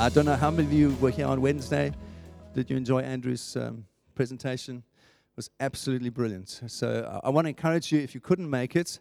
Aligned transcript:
I 0.00 0.10
don't 0.10 0.26
know 0.26 0.36
how 0.36 0.52
many 0.52 0.62
of 0.62 0.72
you 0.72 0.96
were 1.00 1.10
here 1.10 1.26
on 1.26 1.40
Wednesday. 1.40 1.92
Did 2.54 2.70
you 2.70 2.76
enjoy 2.76 3.00
Andrew's 3.00 3.56
um, 3.56 3.84
presentation? 4.14 4.76
It 4.76 5.34
was 5.34 5.50
absolutely 5.58 6.08
brilliant. 6.08 6.60
So 6.68 7.20
I, 7.24 7.26
I 7.26 7.30
want 7.30 7.46
to 7.46 7.48
encourage 7.48 7.90
you, 7.90 7.98
if 7.98 8.14
you 8.14 8.20
couldn't 8.20 8.48
make 8.48 8.76
it, 8.76 9.00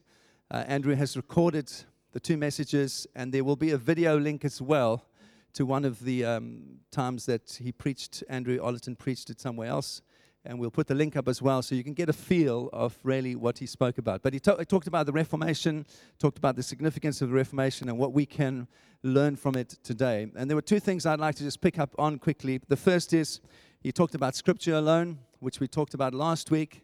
uh, 0.50 0.64
Andrew 0.66 0.96
has 0.96 1.16
recorded 1.16 1.72
the 2.14 2.20
two 2.20 2.36
messages, 2.36 3.06
and 3.16 3.32
there 3.32 3.44
will 3.44 3.56
be 3.56 3.70
a 3.70 3.78
video 3.78 4.18
link 4.18 4.44
as 4.44 4.60
well 4.60 5.06
to 5.54 5.68
one 5.68 5.86
of 5.86 6.04
the 6.04 6.26
um, 6.26 6.80
times 6.90 7.28
that 7.28 7.60
he 7.62 7.72
preached, 7.72 8.24
Andrew 8.28 8.58
Ollerton 8.58 8.98
preached 8.98 9.30
it 9.30 9.40
somewhere 9.40 9.70
else. 9.70 10.02
And 10.48 10.58
we'll 10.60 10.72
put 10.72 10.88
the 10.88 10.96
link 10.96 11.18
up 11.18 11.28
as 11.28 11.42
well 11.42 11.62
so 11.62 11.76
you 11.76 11.84
can 11.84 11.94
get 11.94 12.08
a 12.08 12.14
feel 12.14 12.70
of 12.72 12.98
really 13.04 13.36
what 13.36 13.58
he 13.58 13.66
spoke 13.66 13.98
about. 13.98 14.24
But 14.24 14.32
he, 14.32 14.40
to- 14.40 14.56
he 14.58 14.64
talked 14.64 14.88
about 14.88 15.06
the 15.06 15.12
Reformation, 15.12 15.86
talked 16.20 16.38
about 16.38 16.56
the 16.56 16.64
significance 16.64 17.22
of 17.22 17.28
the 17.28 17.36
Reformation 17.36 17.90
and 17.90 17.98
what 17.98 18.14
we 18.14 18.26
can 18.26 18.68
learn 19.04 19.36
from 19.36 19.56
it 19.56 19.78
today. 19.84 20.32
And 20.38 20.50
there 20.50 20.56
were 20.56 20.62
two 20.62 20.80
things 20.80 21.06
I'd 21.06 21.20
like 21.20 21.36
to 21.36 21.44
just 21.44 21.60
pick 21.60 21.78
up 21.78 21.94
on 22.00 22.18
quickly. 22.18 22.62
The 22.66 22.78
first 22.78 23.14
is 23.14 23.42
he 23.82 23.92
talked 23.92 24.16
about 24.16 24.36
Scripture 24.36 24.76
alone, 24.76 25.20
which 25.40 25.60
we 25.60 25.68
talked 25.68 25.94
about 25.94 26.14
last 26.14 26.50
week. 26.50 26.82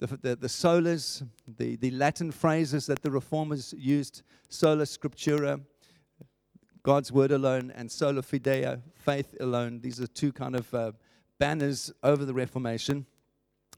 The, 0.00 0.06
the, 0.06 0.36
the 0.36 0.48
solas, 0.48 1.24
the, 1.46 1.76
the 1.76 1.90
Latin 1.90 2.32
phrases 2.32 2.86
that 2.86 3.02
the 3.02 3.10
reformers 3.10 3.74
used, 3.76 4.22
sola 4.48 4.84
scriptura, 4.84 5.60
God's 6.82 7.12
word 7.12 7.30
alone, 7.30 7.72
and 7.76 7.88
sola 7.88 8.22
fide, 8.22 8.82
faith 8.94 9.36
alone. 9.38 9.80
These 9.80 10.00
are 10.00 10.08
two 10.08 10.32
kind 10.32 10.56
of 10.56 10.74
uh, 10.74 10.92
banners 11.42 11.92
over 12.04 12.24
the 12.24 12.32
Reformation. 12.32 13.04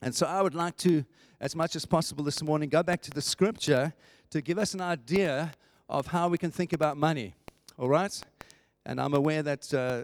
And 0.02 0.14
so 0.14 0.26
I 0.26 0.42
would 0.42 0.54
like 0.54 0.76
to, 0.88 1.02
as 1.40 1.56
much 1.56 1.74
as 1.76 1.86
possible 1.86 2.22
this 2.22 2.42
morning, 2.42 2.68
go 2.68 2.82
back 2.82 3.00
to 3.00 3.10
the 3.10 3.22
scripture 3.22 3.94
to 4.28 4.42
give 4.42 4.58
us 4.58 4.74
an 4.74 4.82
idea 4.82 5.50
of 5.88 6.08
how 6.08 6.28
we 6.28 6.36
can 6.36 6.50
think 6.50 6.74
about 6.74 6.98
money. 6.98 7.32
All 7.78 7.88
right? 7.88 8.14
And 8.84 9.00
I'm 9.00 9.14
aware 9.14 9.42
that 9.42 9.72
uh, 9.72 10.02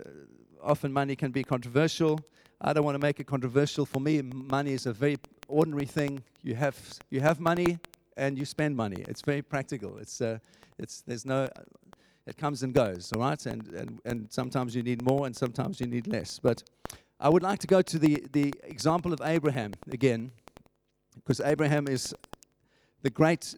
often 0.62 0.90
money 0.90 1.14
can 1.14 1.32
be 1.32 1.44
controversial. 1.44 2.18
I 2.62 2.72
don't 2.72 2.82
want 2.82 2.94
to 2.94 3.06
make 3.06 3.20
it 3.20 3.26
controversial. 3.26 3.84
For 3.84 4.00
me, 4.00 4.22
money 4.22 4.72
is 4.72 4.86
a 4.86 4.94
very 4.94 5.18
ordinary 5.46 5.84
thing. 5.84 6.22
You 6.42 6.54
have, 6.54 6.78
you 7.10 7.20
have 7.20 7.40
money 7.40 7.78
and 8.16 8.38
you 8.38 8.46
spend 8.46 8.74
money. 8.74 9.04
It's 9.06 9.20
very 9.20 9.42
practical. 9.42 9.98
It's, 9.98 10.22
uh, 10.22 10.38
it's, 10.78 11.02
there's 11.02 11.26
no, 11.26 11.46
it 12.26 12.38
comes 12.38 12.62
and 12.62 12.72
goes, 12.72 13.12
all 13.14 13.20
right? 13.20 13.44
And, 13.44 13.68
and, 13.74 14.00
and 14.06 14.32
sometimes 14.32 14.74
you 14.74 14.82
need 14.82 15.02
more 15.02 15.26
and 15.26 15.36
sometimes 15.36 15.78
you 15.78 15.86
need 15.88 16.06
less. 16.06 16.38
But 16.38 16.62
I 17.22 17.28
would 17.28 17.42
like 17.42 17.58
to 17.58 17.66
go 17.66 17.82
to 17.82 17.98
the, 17.98 18.24
the 18.32 18.54
example 18.62 19.12
of 19.12 19.20
Abraham 19.22 19.74
again, 19.90 20.32
because 21.14 21.38
Abraham 21.38 21.86
is 21.86 22.14
the 23.02 23.10
great 23.10 23.54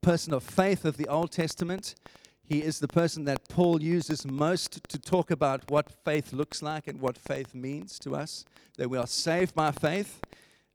person 0.00 0.32
of 0.32 0.42
faith 0.42 0.86
of 0.86 0.96
the 0.96 1.06
Old 1.08 1.30
Testament. 1.30 1.94
He 2.42 2.62
is 2.62 2.78
the 2.78 2.88
person 2.88 3.26
that 3.26 3.50
Paul 3.50 3.82
uses 3.82 4.26
most 4.26 4.88
to 4.88 4.98
talk 4.98 5.30
about 5.30 5.70
what 5.70 5.92
faith 6.06 6.32
looks 6.32 6.62
like 6.62 6.88
and 6.88 7.02
what 7.02 7.18
faith 7.18 7.54
means 7.54 7.98
to 7.98 8.16
us, 8.16 8.46
that 8.78 8.88
we 8.88 8.96
are 8.96 9.06
saved 9.06 9.54
by 9.54 9.72
faith. 9.72 10.18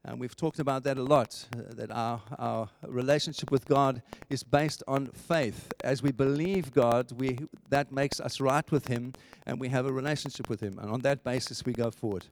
And 0.08 0.22
we've 0.22 0.36
talked 0.38 0.60
about 0.60 0.84
that 0.84 0.98
a 0.98 1.04
lot, 1.04 1.46
uh, 1.54 1.74
that 1.76 1.92
our, 1.92 2.22
our 2.40 2.70
relationship 2.88 3.52
with 3.52 3.66
God 3.66 4.02
is 4.30 4.42
based 4.42 4.82
on 4.88 5.08
faith. 5.08 5.74
As 5.84 6.02
we 6.02 6.14
believe 6.14 6.72
God, 6.72 7.12
we, 7.12 7.38
that 7.70 7.92
makes 7.92 8.22
us 8.22 8.40
right 8.40 8.70
with 8.72 8.88
Him, 8.88 9.12
and 9.46 9.60
we 9.60 9.68
have 9.68 9.86
a 9.86 9.92
relationship 9.92 10.50
with 10.50 10.62
Him. 10.62 10.80
And 10.80 10.90
on 10.90 11.02
that 11.02 11.26
basis, 11.26 11.66
we 11.66 11.74
go 11.74 11.92
forward. 11.92 12.26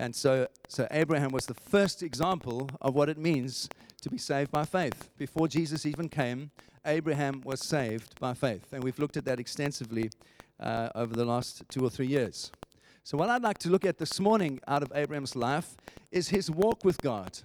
And 0.00 0.16
so, 0.16 0.48
so 0.66 0.88
Abraham 0.90 1.30
was 1.30 1.46
the 1.46 1.54
first 1.54 2.02
example 2.02 2.68
of 2.80 2.96
what 2.96 3.08
it 3.08 3.16
means 3.16 3.68
to 4.02 4.10
be 4.10 4.18
saved 4.18 4.50
by 4.50 4.64
faith. 4.64 5.08
Before 5.16 5.46
Jesus 5.46 5.86
even 5.86 6.08
came, 6.08 6.50
Abraham 6.84 7.42
was 7.44 7.60
saved 7.60 8.18
by 8.18 8.34
faith. 8.34 8.72
And 8.72 8.82
we've 8.82 8.98
looked 8.98 9.16
at 9.16 9.24
that 9.26 9.38
extensively 9.38 10.10
uh, 10.58 10.88
over 10.96 11.14
the 11.14 11.24
last 11.24 11.62
two 11.68 11.84
or 11.84 11.90
three 11.90 12.08
years. 12.08 12.50
So, 13.02 13.16
what 13.16 13.30
I'd 13.30 13.42
like 13.42 13.58
to 13.58 13.70
look 13.70 13.86
at 13.86 13.98
this 13.98 14.20
morning 14.20 14.60
out 14.68 14.82
of 14.82 14.92
Abraham's 14.94 15.34
life 15.34 15.76
is 16.12 16.28
his 16.28 16.50
walk 16.50 16.84
with 16.84 17.00
God 17.00 17.38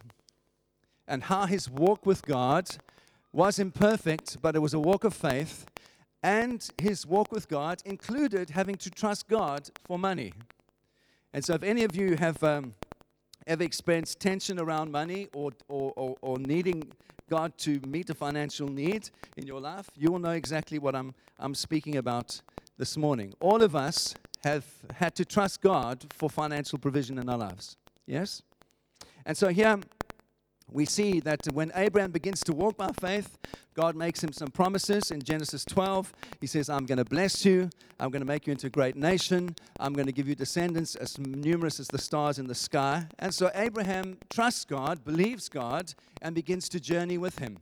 and 1.08 1.24
how 1.24 1.46
his 1.46 1.70
walk 1.70 2.06
with 2.06 2.24
God 2.24 2.70
was 3.32 3.58
imperfect, 3.58 4.42
but 4.42 4.56
it 4.56 4.60
was 4.60 4.74
a 4.74 4.80
walk 4.80 5.04
of 5.04 5.14
faith. 5.14 5.66
And 6.22 6.68
his 6.82 7.06
walk 7.06 7.32
with 7.32 7.48
God 7.48 7.82
included 7.86 8.50
having 8.50 8.76
to 8.76 8.90
trust 8.90 9.28
God 9.28 9.70
for 9.86 9.98
money. 9.98 10.34
And 11.34 11.44
so, 11.44 11.54
if 11.54 11.64
any 11.64 11.84
of 11.84 11.96
you 11.96 12.16
have 12.18 12.44
um, 12.44 12.74
ever 13.48 13.64
experienced 13.64 14.20
tension 14.20 14.60
around 14.60 14.92
money 14.92 15.30
or, 15.34 15.52
or, 15.70 15.94
or, 15.96 16.16
or, 16.22 16.38
needing 16.38 16.92
God 17.30 17.58
to 17.60 17.80
meet 17.88 18.10
a 18.10 18.14
financial 18.14 18.68
need 18.68 19.10
in 19.38 19.48
your 19.48 19.62
life, 19.62 19.90
you 19.96 20.12
will 20.12 20.20
know 20.20 20.32
exactly 20.32 20.80
what 20.80 20.96
I'm, 20.96 21.14
I'm 21.40 21.56
speaking 21.56 21.96
about 21.96 22.42
this 22.78 22.98
morning. 22.98 23.34
All 23.40 23.62
of 23.62 23.76
us 23.76 24.16
have 24.46 24.66
had 24.94 25.16
to 25.16 25.26
trust 25.26 25.60
God 25.62 26.06
for 26.12 26.30
financial 26.30 26.78
provision 26.78 27.18
in 27.18 27.28
our 27.28 27.38
lives. 27.38 27.78
Yes? 28.06 28.44
And 29.26 29.36
so 29.36 29.48
here 29.48 29.80
we 30.72 30.86
see 30.86 31.20
that 31.22 31.40
when 31.52 31.72
Abraham 31.74 32.12
begins 32.12 32.42
to 32.44 32.54
walk 32.54 32.78
by 32.78 32.92
faith, 33.00 33.40
God 33.74 33.96
makes 33.96 34.24
him 34.24 34.32
some 34.32 34.50
promises 34.50 35.10
in 35.10 35.22
Genesis 35.24 35.66
12. 35.66 36.14
He 36.42 36.48
says, 36.48 36.70
I'm 36.70 36.86
going 36.86 37.00
to 37.00 37.06
bless 37.06 37.44
you. 37.44 37.72
I'm 38.00 38.12
going 38.12 38.22
to 38.22 38.28
make 38.28 38.46
you 38.46 38.52
into 38.52 38.68
a 38.68 38.70
great 38.70 38.96
nation. 38.96 39.56
I'm 39.80 39.94
going 39.94 40.06
to 40.06 40.12
give 40.12 40.28
you 40.28 40.36
descendants 40.36 40.96
as 40.96 41.18
numerous 41.18 41.80
as 41.80 41.88
the 41.88 41.98
stars 41.98 42.38
in 42.38 42.46
the 42.46 42.56
sky. 42.56 43.08
And 43.18 43.34
so 43.34 43.50
Abraham 43.56 44.18
trusts 44.30 44.64
God, 44.64 45.04
believes 45.04 45.50
God, 45.50 45.96
and 46.22 46.36
begins 46.36 46.70
to 46.70 46.80
journey 46.80 47.18
with 47.18 47.40
him. 47.40 47.58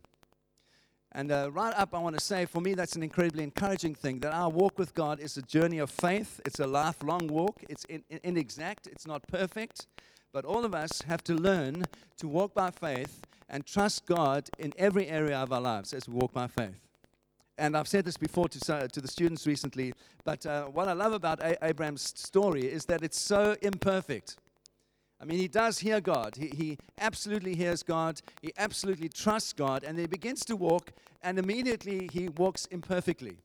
And 1.16 1.30
uh, 1.30 1.50
right 1.52 1.72
up, 1.76 1.94
I 1.94 2.00
want 2.00 2.18
to 2.18 2.24
say, 2.24 2.44
for 2.44 2.60
me, 2.60 2.74
that's 2.74 2.96
an 2.96 3.02
incredibly 3.04 3.44
encouraging 3.44 3.94
thing 3.94 4.18
that 4.20 4.34
our 4.34 4.50
walk 4.50 4.78
with 4.80 4.94
God 4.94 5.20
is 5.20 5.36
a 5.36 5.42
journey 5.42 5.78
of 5.78 5.88
faith. 5.88 6.40
It's 6.44 6.58
a 6.58 6.66
lifelong 6.66 7.28
walk. 7.28 7.62
It's 7.68 7.84
in, 7.84 8.02
in, 8.10 8.18
inexact, 8.24 8.88
it's 8.88 9.06
not 9.06 9.26
perfect. 9.28 9.86
But 10.32 10.44
all 10.44 10.64
of 10.64 10.74
us 10.74 11.02
have 11.02 11.22
to 11.24 11.34
learn 11.34 11.84
to 12.18 12.26
walk 12.26 12.52
by 12.52 12.72
faith 12.72 13.22
and 13.48 13.64
trust 13.64 14.06
God 14.06 14.50
in 14.58 14.72
every 14.76 15.06
area 15.06 15.36
of 15.36 15.52
our 15.52 15.60
lives 15.60 15.92
as 15.92 16.08
we 16.08 16.14
walk 16.14 16.32
by 16.32 16.48
faith. 16.48 16.80
And 17.56 17.76
I've 17.76 17.86
said 17.86 18.04
this 18.04 18.16
before 18.16 18.48
to, 18.48 18.88
to 18.88 19.00
the 19.00 19.06
students 19.06 19.46
recently, 19.46 19.94
but 20.24 20.44
uh, 20.44 20.64
what 20.64 20.88
I 20.88 20.92
love 20.92 21.12
about 21.12 21.40
a- 21.40 21.64
Abraham's 21.64 22.02
story 22.02 22.62
is 22.64 22.86
that 22.86 23.04
it's 23.04 23.18
so 23.18 23.54
imperfect. 23.62 24.38
I 25.20 25.24
mean, 25.24 25.38
he 25.38 25.48
does 25.48 25.78
hear 25.78 26.00
God. 26.00 26.36
He, 26.36 26.48
he 26.48 26.78
absolutely 27.00 27.54
hears 27.54 27.82
God. 27.82 28.20
He 28.42 28.52
absolutely 28.58 29.08
trusts 29.08 29.52
God. 29.52 29.84
And 29.84 29.98
he 29.98 30.06
begins 30.06 30.44
to 30.46 30.56
walk, 30.56 30.92
and 31.22 31.38
immediately 31.38 32.10
he 32.12 32.28
walks 32.28 32.66
imperfectly. 32.66 33.38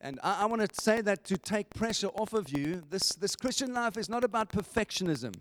And 0.00 0.20
I, 0.22 0.42
I 0.42 0.44
want 0.46 0.62
to 0.62 0.82
say 0.82 1.00
that 1.00 1.24
to 1.24 1.36
take 1.36 1.70
pressure 1.70 2.08
off 2.08 2.32
of 2.32 2.56
you. 2.56 2.82
This, 2.90 3.10
this 3.10 3.34
Christian 3.34 3.72
life 3.72 3.96
is 3.96 4.08
not 4.08 4.24
about 4.24 4.50
perfectionism. 4.50 5.34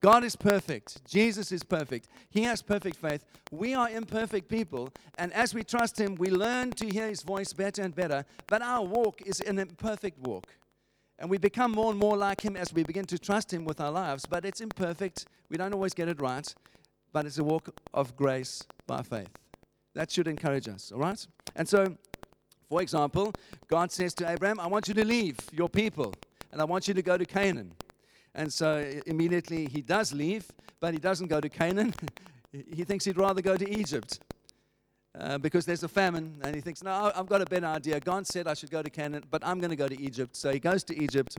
God 0.00 0.22
is 0.22 0.36
perfect. 0.36 1.02
Jesus 1.08 1.50
is 1.50 1.62
perfect. 1.62 2.08
He 2.28 2.42
has 2.42 2.60
perfect 2.60 2.96
faith. 2.96 3.24
We 3.50 3.72
are 3.72 3.88
imperfect 3.88 4.48
people. 4.50 4.90
And 5.16 5.32
as 5.32 5.54
we 5.54 5.64
trust 5.64 5.98
Him, 5.98 6.14
we 6.16 6.30
learn 6.30 6.72
to 6.72 6.86
hear 6.86 7.08
His 7.08 7.22
voice 7.22 7.54
better 7.54 7.80
and 7.80 7.94
better. 7.94 8.26
But 8.46 8.60
our 8.60 8.84
walk 8.84 9.22
is 9.22 9.40
an 9.40 9.58
imperfect 9.58 10.18
walk. 10.18 10.46
And 11.18 11.30
we 11.30 11.38
become 11.38 11.72
more 11.72 11.90
and 11.90 11.98
more 11.98 12.16
like 12.16 12.40
Him 12.40 12.56
as 12.56 12.72
we 12.72 12.82
begin 12.82 13.04
to 13.06 13.18
trust 13.18 13.52
Him 13.52 13.64
with 13.64 13.80
our 13.80 13.90
lives. 13.90 14.26
But 14.26 14.44
it's 14.44 14.60
imperfect. 14.60 15.26
We 15.48 15.56
don't 15.56 15.72
always 15.72 15.94
get 15.94 16.08
it 16.08 16.20
right. 16.20 16.52
But 17.12 17.26
it's 17.26 17.38
a 17.38 17.44
walk 17.44 17.68
of 17.92 18.16
grace 18.16 18.64
by 18.86 19.02
faith. 19.02 19.28
That 19.94 20.10
should 20.10 20.26
encourage 20.26 20.68
us, 20.68 20.90
all 20.92 20.98
right? 20.98 21.26
And 21.54 21.68
so, 21.68 21.96
for 22.68 22.82
example, 22.82 23.32
God 23.68 23.92
says 23.92 24.12
to 24.14 24.28
Abraham, 24.28 24.58
I 24.58 24.66
want 24.66 24.88
you 24.88 24.94
to 24.94 25.04
leave 25.04 25.38
your 25.52 25.68
people 25.68 26.12
and 26.50 26.60
I 26.60 26.64
want 26.64 26.88
you 26.88 26.94
to 26.94 27.02
go 27.02 27.16
to 27.16 27.24
Canaan. 27.24 27.72
And 28.34 28.52
so 28.52 28.84
immediately 29.06 29.66
he 29.66 29.80
does 29.80 30.12
leave, 30.12 30.50
but 30.80 30.92
he 30.92 31.00
doesn't 31.00 31.28
go 31.28 31.40
to 31.40 31.48
Canaan. 31.48 31.94
he 32.52 32.84
thinks 32.84 33.04
he'd 33.04 33.16
rather 33.16 33.42
go 33.42 33.56
to 33.56 33.78
Egypt. 33.78 34.20
Uh, 35.18 35.38
because 35.38 35.64
there's 35.64 35.84
a 35.84 35.88
famine, 35.88 36.40
and 36.42 36.54
he 36.54 36.60
thinks, 36.60 36.82
No, 36.82 37.12
I've 37.14 37.26
got 37.26 37.40
a 37.40 37.44
better 37.44 37.66
idea. 37.66 38.00
God 38.00 38.26
said 38.26 38.48
I 38.48 38.54
should 38.54 38.70
go 38.70 38.82
to 38.82 38.90
Canaan, 38.90 39.22
but 39.30 39.46
I'm 39.46 39.60
going 39.60 39.70
to 39.70 39.76
go 39.76 39.86
to 39.86 40.00
Egypt. 40.00 40.34
So 40.34 40.50
he 40.50 40.58
goes 40.58 40.82
to 40.84 41.00
Egypt. 41.00 41.36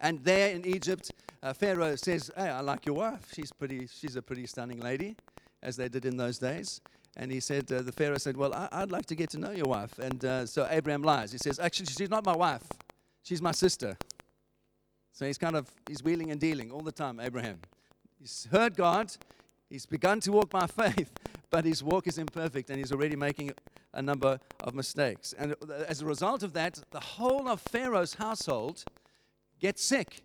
And 0.00 0.22
there 0.24 0.50
in 0.50 0.66
Egypt, 0.66 1.12
uh, 1.42 1.52
Pharaoh 1.52 1.94
says, 1.96 2.30
Hey, 2.36 2.48
I 2.48 2.60
like 2.60 2.84
your 2.84 2.96
wife. 2.96 3.28
She's, 3.32 3.52
pretty, 3.52 3.86
she's 3.86 4.16
a 4.16 4.22
pretty 4.22 4.46
stunning 4.46 4.80
lady, 4.80 5.16
as 5.62 5.76
they 5.76 5.88
did 5.88 6.04
in 6.04 6.16
those 6.16 6.38
days. 6.38 6.80
And 7.16 7.30
he 7.30 7.38
said, 7.38 7.70
uh, 7.70 7.82
The 7.82 7.92
Pharaoh 7.92 8.18
said, 8.18 8.36
Well, 8.36 8.52
I, 8.52 8.80
would 8.80 8.90
like 8.90 9.06
to 9.06 9.14
get 9.14 9.30
to 9.30 9.38
know 9.38 9.52
your 9.52 9.66
wife. 9.66 9.98
And 10.00 10.24
uh, 10.24 10.46
so 10.46 10.66
Abraham 10.68 11.02
lies. 11.02 11.30
He 11.30 11.38
says, 11.38 11.60
Actually, 11.60 11.86
she's 11.86 12.10
not 12.10 12.24
my 12.24 12.36
wife, 12.36 12.64
she's 13.22 13.40
my 13.40 13.52
sister. 13.52 13.96
So 15.12 15.26
he's 15.26 15.38
kind 15.38 15.54
of, 15.54 15.70
he's 15.88 16.02
wheeling 16.02 16.32
and 16.32 16.40
dealing 16.40 16.72
all 16.72 16.80
the 16.80 16.90
time, 16.90 17.20
Abraham. 17.20 17.60
He's 18.18 18.48
heard 18.50 18.74
God, 18.74 19.12
He's 19.70 19.86
begun 19.86 20.20
to 20.20 20.32
walk 20.32 20.50
by 20.50 20.66
faith, 20.68 21.10
but 21.54 21.64
his 21.64 21.84
walk 21.84 22.08
is 22.08 22.18
imperfect 22.18 22.68
and 22.68 22.80
he's 22.80 22.90
already 22.90 23.14
making 23.14 23.52
a 23.92 24.02
number 24.02 24.40
of 24.64 24.74
mistakes. 24.74 25.32
And 25.38 25.54
as 25.86 26.02
a 26.02 26.04
result 26.04 26.42
of 26.42 26.52
that, 26.54 26.80
the 26.90 26.98
whole 26.98 27.48
of 27.48 27.60
Pharaoh's 27.60 28.14
household 28.14 28.82
gets 29.60 29.84
sick. 29.84 30.24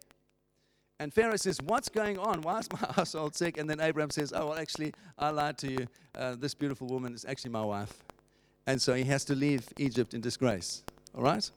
And 0.99 1.13
Pharaoh 1.13 1.35
says, 1.35 1.59
What's 1.61 1.87
going 1.87 2.17
on? 2.17 2.41
Why 2.41 2.57
is 2.57 2.67
my 2.71 2.79
household 2.95 3.35
sick? 3.35 3.59
And 3.59 3.69
then 3.69 3.79
Abraham 3.79 4.09
says, 4.09 4.33
Oh, 4.35 4.47
well, 4.47 4.57
actually, 4.57 4.91
I 5.19 5.29
lied 5.29 5.59
to 5.59 5.71
you. 5.71 5.87
Uh, 6.15 6.33
this 6.35 6.55
beautiful 6.55 6.87
woman 6.87 7.13
is 7.13 7.25
actually 7.25 7.51
my 7.51 7.63
wife. 7.63 7.93
And 8.65 8.81
so 8.81 8.95
he 8.95 9.03
has 9.03 9.23
to 9.25 9.35
leave 9.35 9.67
Egypt 9.77 10.15
in 10.15 10.21
disgrace. 10.21 10.83
All 11.13 11.21
right? 11.21 11.47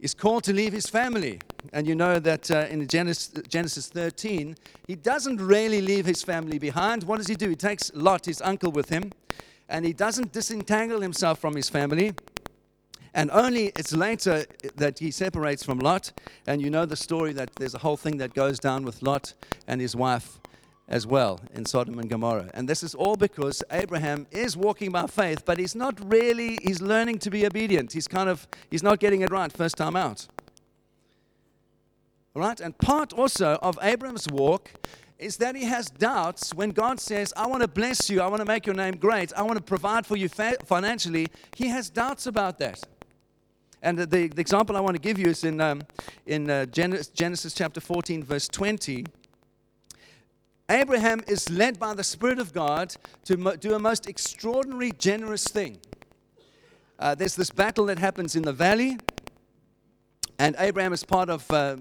Is 0.00 0.14
called 0.14 0.44
to 0.44 0.52
leave 0.52 0.72
his 0.72 0.86
family. 0.86 1.40
And 1.72 1.86
you 1.86 1.94
know 1.94 2.18
that 2.18 2.50
uh, 2.50 2.66
in 2.70 2.86
Genesis, 2.86 3.32
Genesis 3.48 3.88
13, 3.88 4.56
he 4.86 4.94
doesn't 4.94 5.40
really 5.40 5.80
leave 5.80 6.06
his 6.06 6.22
family 6.22 6.58
behind. 6.58 7.04
What 7.04 7.18
does 7.18 7.26
he 7.26 7.34
do? 7.34 7.48
He 7.48 7.56
takes 7.56 7.90
Lot, 7.94 8.26
his 8.26 8.40
uncle, 8.40 8.72
with 8.72 8.88
him, 8.88 9.12
and 9.68 9.84
he 9.84 9.92
doesn't 9.92 10.32
disentangle 10.32 11.00
himself 11.00 11.38
from 11.38 11.54
his 11.54 11.68
family. 11.68 12.14
And 13.12 13.30
only 13.32 13.72
it's 13.76 13.92
later 13.92 14.46
that 14.76 15.00
he 15.00 15.10
separates 15.10 15.64
from 15.64 15.80
Lot. 15.80 16.12
And 16.46 16.62
you 16.62 16.70
know 16.70 16.86
the 16.86 16.96
story 16.96 17.32
that 17.34 17.50
there's 17.56 17.74
a 17.74 17.78
whole 17.78 17.96
thing 17.96 18.18
that 18.18 18.34
goes 18.34 18.58
down 18.58 18.84
with 18.84 19.02
Lot 19.02 19.34
and 19.66 19.80
his 19.80 19.96
wife 19.96 20.39
as 20.90 21.06
well 21.06 21.40
in 21.54 21.64
Sodom 21.64 21.98
and 22.00 22.10
Gomorrah. 22.10 22.50
And 22.52 22.68
this 22.68 22.82
is 22.82 22.94
all 22.94 23.16
because 23.16 23.62
Abraham 23.70 24.26
is 24.32 24.56
walking 24.56 24.90
by 24.90 25.06
faith, 25.06 25.44
but 25.46 25.58
he's 25.58 25.76
not 25.76 25.98
really, 26.12 26.58
he's 26.62 26.82
learning 26.82 27.20
to 27.20 27.30
be 27.30 27.46
obedient. 27.46 27.92
He's 27.92 28.08
kind 28.08 28.28
of, 28.28 28.46
he's 28.70 28.82
not 28.82 28.98
getting 28.98 29.22
it 29.22 29.30
right 29.30 29.52
first 29.52 29.76
time 29.76 29.94
out. 29.94 30.26
All 32.34 32.42
right? 32.42 32.60
And 32.60 32.76
part 32.76 33.12
also 33.12 33.54
of 33.62 33.78
Abraham's 33.80 34.26
walk 34.32 34.70
is 35.18 35.36
that 35.36 35.54
he 35.54 35.64
has 35.64 35.86
doubts 35.86 36.52
when 36.54 36.70
God 36.70 36.98
says, 36.98 37.32
I 37.36 37.46
want 37.46 37.62
to 37.62 37.68
bless 37.68 38.10
you, 38.10 38.20
I 38.20 38.26
want 38.26 38.40
to 38.40 38.46
make 38.46 38.66
your 38.66 38.74
name 38.74 38.96
great, 38.96 39.32
I 39.34 39.42
want 39.42 39.58
to 39.58 39.62
provide 39.62 40.06
for 40.06 40.16
you 40.16 40.28
financially. 40.28 41.28
He 41.54 41.68
has 41.68 41.88
doubts 41.88 42.26
about 42.26 42.58
that. 42.58 42.82
And 43.82 43.96
the, 43.96 44.06
the, 44.06 44.40
example 44.40 44.76
I 44.76 44.80
want 44.80 44.96
to 44.96 45.00
give 45.00 45.18
you 45.18 45.28
is 45.28 45.44
in, 45.44 45.60
um, 45.60 45.82
in 46.26 46.50
uh, 46.50 46.66
Genesis, 46.66 47.08
Genesis 47.08 47.54
chapter 47.54 47.80
14, 47.80 48.22
verse 48.22 48.46
20. 48.48 49.06
Abraham 50.70 51.20
is 51.26 51.50
led 51.50 51.80
by 51.80 51.94
the 51.94 52.04
Spirit 52.04 52.38
of 52.38 52.52
God 52.52 52.94
to 53.24 53.56
do 53.58 53.74
a 53.74 53.78
most 53.78 54.08
extraordinary, 54.08 54.92
generous 54.92 55.44
thing. 55.44 55.78
Uh, 56.96 57.14
there's 57.16 57.34
this 57.34 57.50
battle 57.50 57.86
that 57.86 57.98
happens 57.98 58.36
in 58.36 58.42
the 58.42 58.52
valley, 58.52 58.96
and 60.38 60.54
Abraham 60.60 60.92
is 60.92 61.02
part 61.02 61.28
of 61.28 61.50
uh, 61.50 61.76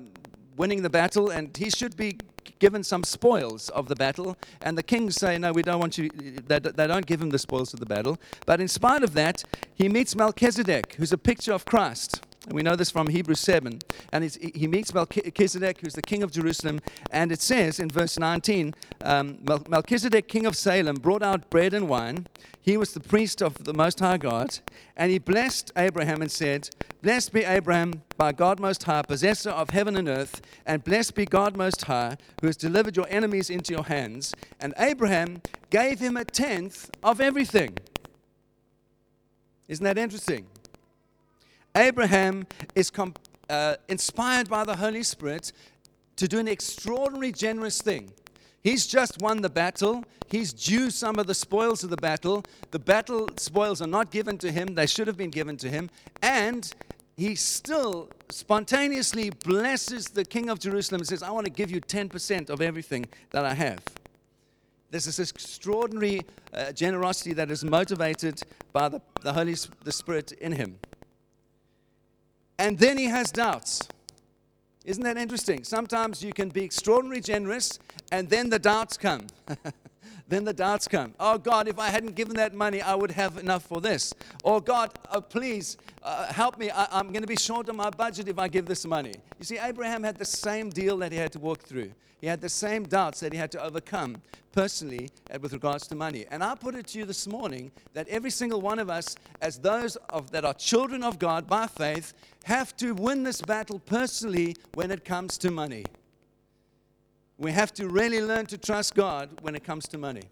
winning 0.58 0.82
the 0.82 0.90
battle, 0.90 1.30
and 1.30 1.56
he 1.56 1.70
should 1.70 1.96
be 1.96 2.18
given 2.58 2.84
some 2.84 3.04
spoils 3.04 3.70
of 3.70 3.88
the 3.88 3.96
battle. 3.96 4.36
And 4.62 4.76
the 4.76 4.84
kings 4.84 5.16
say, 5.16 5.38
No, 5.38 5.52
we 5.52 5.62
don't 5.62 5.80
want 5.80 5.98
you, 6.00 6.10
they, 6.10 6.58
they 6.58 6.88
don't 6.88 7.06
give 7.06 7.22
him 7.22 7.30
the 7.30 7.40
spoils 7.40 7.74
of 7.74 7.80
the 7.80 7.86
battle. 7.86 8.18
But 8.48 8.60
in 8.60 8.68
spite 8.68 9.04
of 9.04 9.14
that, 9.14 9.44
he 9.76 9.88
meets 9.88 10.16
Melchizedek, 10.16 10.96
who's 10.96 11.14
a 11.14 11.18
picture 11.18 11.54
of 11.54 11.64
Christ. 11.64 12.22
And 12.50 12.56
we 12.56 12.64
know 12.64 12.76
this 12.76 12.90
from 12.90 13.06
Hebrews 13.06 13.42
7. 13.42 13.78
And 14.12 14.24
he 14.56 14.66
meets 14.66 14.92
Melchizedek, 14.92 15.82
who's 15.82 15.94
the 15.94 16.02
king 16.02 16.24
of 16.24 16.32
Jerusalem. 16.32 16.80
And 17.12 17.32
it 17.32 17.42
says 17.42 17.80
in 17.80 17.90
verse 17.90 18.18
19 18.18 18.74
um, 19.02 19.38
Melchizedek, 19.70 20.28
king 20.28 20.48
of 20.48 20.58
Salem, 20.58 20.96
brought 20.96 21.22
out 21.22 21.52
bread 21.52 21.76
and 21.76 21.88
wine. 21.88 22.26
He 22.60 22.76
was 22.76 22.94
the 22.94 23.02
priest 23.02 23.44
of 23.44 23.66
the 23.66 23.74
Most 23.74 24.00
High 24.00 24.18
God. 24.18 24.58
And 24.98 25.12
he 25.12 25.20
blessed 25.20 25.72
Abraham 25.78 26.24
and 26.24 26.32
said, 26.32 26.72
Blessed 27.04 27.34
be 27.34 27.44
Abraham 27.44 28.02
by 28.18 28.32
God 28.32 28.60
Most 28.60 28.82
High, 28.82 29.04
possessor 29.04 29.52
of 29.52 29.70
heaven 29.70 29.96
and 29.96 30.10
earth. 30.10 30.42
And 30.66 30.84
blessed 30.84 31.14
be 31.14 31.26
God 31.26 31.56
Most 31.56 31.84
High, 31.84 32.18
who 32.42 32.48
has 32.48 32.58
delivered 32.58 32.98
your 32.98 33.08
enemies 33.12 33.52
into 33.52 33.74
your 33.74 33.86
hands. 33.86 34.34
And 34.60 34.74
Abraham 34.80 35.44
gave 35.70 36.00
him 36.00 36.18
a 36.18 36.26
tenth 36.26 36.90
of 37.04 37.22
everything. 37.22 37.78
Isn't 39.68 39.84
that 39.84 40.00
interesting? 40.00 40.48
Abraham 41.76 42.48
is 42.76 42.92
uh, 43.50 43.76
inspired 43.88 44.50
by 44.50 44.64
the 44.64 44.76
Holy 44.76 45.04
Spirit 45.04 45.52
to 46.16 46.28
do 46.28 46.40
an 46.40 46.48
extraordinary, 46.48 47.32
generous 47.32 47.82
thing. 47.82 48.12
He's 48.62 48.86
just 48.86 49.22
won 49.22 49.42
the 49.42 49.50
battle. 49.50 50.04
He's 50.28 50.52
due 50.52 50.90
some 50.90 51.18
of 51.18 51.28
the 51.28 51.34
spoils 51.34 51.84
of 51.84 51.90
the 51.90 51.98
battle. 51.98 52.44
The 52.72 52.80
battle 52.80 53.30
spoils 53.38 53.82
are 53.82 53.88
not 53.88 54.12
given 54.12 54.38
to 54.40 54.52
him, 54.52 54.76
they 54.76 54.86
should 54.86 55.08
have 55.08 55.18
been 55.18 55.30
given 55.30 55.58
to 55.58 55.70
him. 55.70 55.90
And 56.22 56.72
he 57.16 57.36
still 57.36 58.10
spontaneously 58.30 59.30
blesses 59.30 60.06
the 60.06 60.24
king 60.26 60.50
of 60.50 60.60
Jerusalem 60.60 61.02
and 61.02 61.08
says, 61.08 61.24
I 61.24 61.32
want 61.32 61.46
to 61.46 61.52
give 61.52 61.72
you 61.72 61.82
10% 61.82 62.50
of 62.50 62.62
everything 62.62 63.06
that 63.32 63.46
I 63.46 63.54
have. 63.54 63.80
This 64.92 65.06
is 65.06 65.20
extraordinary 65.20 66.22
uh, 66.54 66.72
generosity 66.72 67.34
that 67.34 67.52
is 67.52 67.64
motivated 67.64 68.42
by 68.74 68.90
the, 68.90 69.02
the 69.22 69.34
Holy 69.34 69.56
the 69.84 69.92
Spirit 69.92 70.32
in 70.34 70.54
him. 70.54 70.80
And 72.60 72.78
then 72.78 72.98
he 72.98 73.06
has 73.06 73.32
doubts. 73.32 73.88
Isn't 74.84 75.04
that 75.04 75.18
interesting? 75.18 75.64
Sometimes 75.64 76.22
you 76.22 76.34
can 76.34 76.50
be 76.50 76.64
extraordinarily 76.64 77.22
generous 77.22 77.80
and 78.12 78.30
then 78.30 78.50
the 78.50 78.60
doubts 78.60 78.98
come. 78.98 79.28
then 80.30 80.46
the 80.46 80.54
doubts 80.54 80.88
come. 80.88 81.14
Oh 81.20 81.38
God, 81.38 81.68
if 81.68 81.80
I 81.80 81.90
hadn't 81.90 82.16
given 82.16 82.36
that 82.36 82.54
money, 82.54 82.82
I 82.82 82.96
would 82.96 83.12
have 83.12 83.38
enough 83.38 83.64
for 83.64 83.82
this. 83.82 84.14
Or 84.44 84.62
God, 84.62 84.92
oh, 85.12 85.22
please 85.22 85.78
uh, 86.04 86.32
help 86.32 86.60
me. 86.60 86.70
I, 86.70 87.00
am 87.00 87.08
going 87.08 87.24
to 87.24 87.28
be 87.28 87.36
short 87.36 87.68
on 87.68 87.76
my 87.76 87.90
budget 87.90 88.28
if 88.28 88.38
I 88.38 88.48
give 88.48 88.68
this 88.68 88.86
money. 88.86 89.16
You 89.40 89.46
see, 89.46 89.58
Abraham 89.58 90.04
had 90.04 90.18
the 90.18 90.26
same 90.26 90.70
deal 90.70 90.98
that 90.98 91.12
he 91.12 91.18
had 91.18 91.32
to 91.34 91.40
walk 91.40 91.64
through. 91.64 91.92
He 92.22 92.28
had 92.28 92.42
the 92.42 92.50
same 92.50 92.84
doubts 92.84 93.22
that 93.22 93.34
he 93.34 93.40
had 93.40 93.52
to 93.52 93.64
overcome 93.64 94.18
personally 94.52 95.10
with 95.42 95.54
regards 95.54 95.88
to 95.88 95.96
money. 95.96 96.26
And 96.30 96.44
I 96.44 96.56
put 96.56 96.76
it 96.76 96.88
to 96.88 97.00
you 97.00 97.06
this 97.06 97.28
morning 97.28 97.72
that 97.94 98.08
every 98.08 98.30
single 98.30 98.62
one 98.62 98.80
of 98.80 98.90
us, 98.90 99.16
as 99.42 99.58
those 99.58 99.96
of, 100.10 100.32
that 100.32 100.44
are 100.46 100.54
children 100.54 101.04
of 101.04 101.18
God 101.18 101.48
by 101.48 101.68
faith, 101.68 102.14
have 102.44 102.76
to 102.78 102.94
win 102.94 103.24
this 103.24 103.42
battle 103.42 103.80
personally 103.80 104.56
when 104.74 104.92
it 104.92 105.06
comes 105.06 105.38
to 105.40 105.52
money. 105.52 105.86
We 107.40 107.52
have 107.54 107.74
to 107.76 107.88
really 107.88 108.22
learn 108.22 108.46
to 108.48 108.58
trust 108.58 108.94
God 108.94 109.30
when 109.42 109.56
it 109.56 109.64
comes 109.64 109.88
to 109.88 109.98
money. 109.98 110.24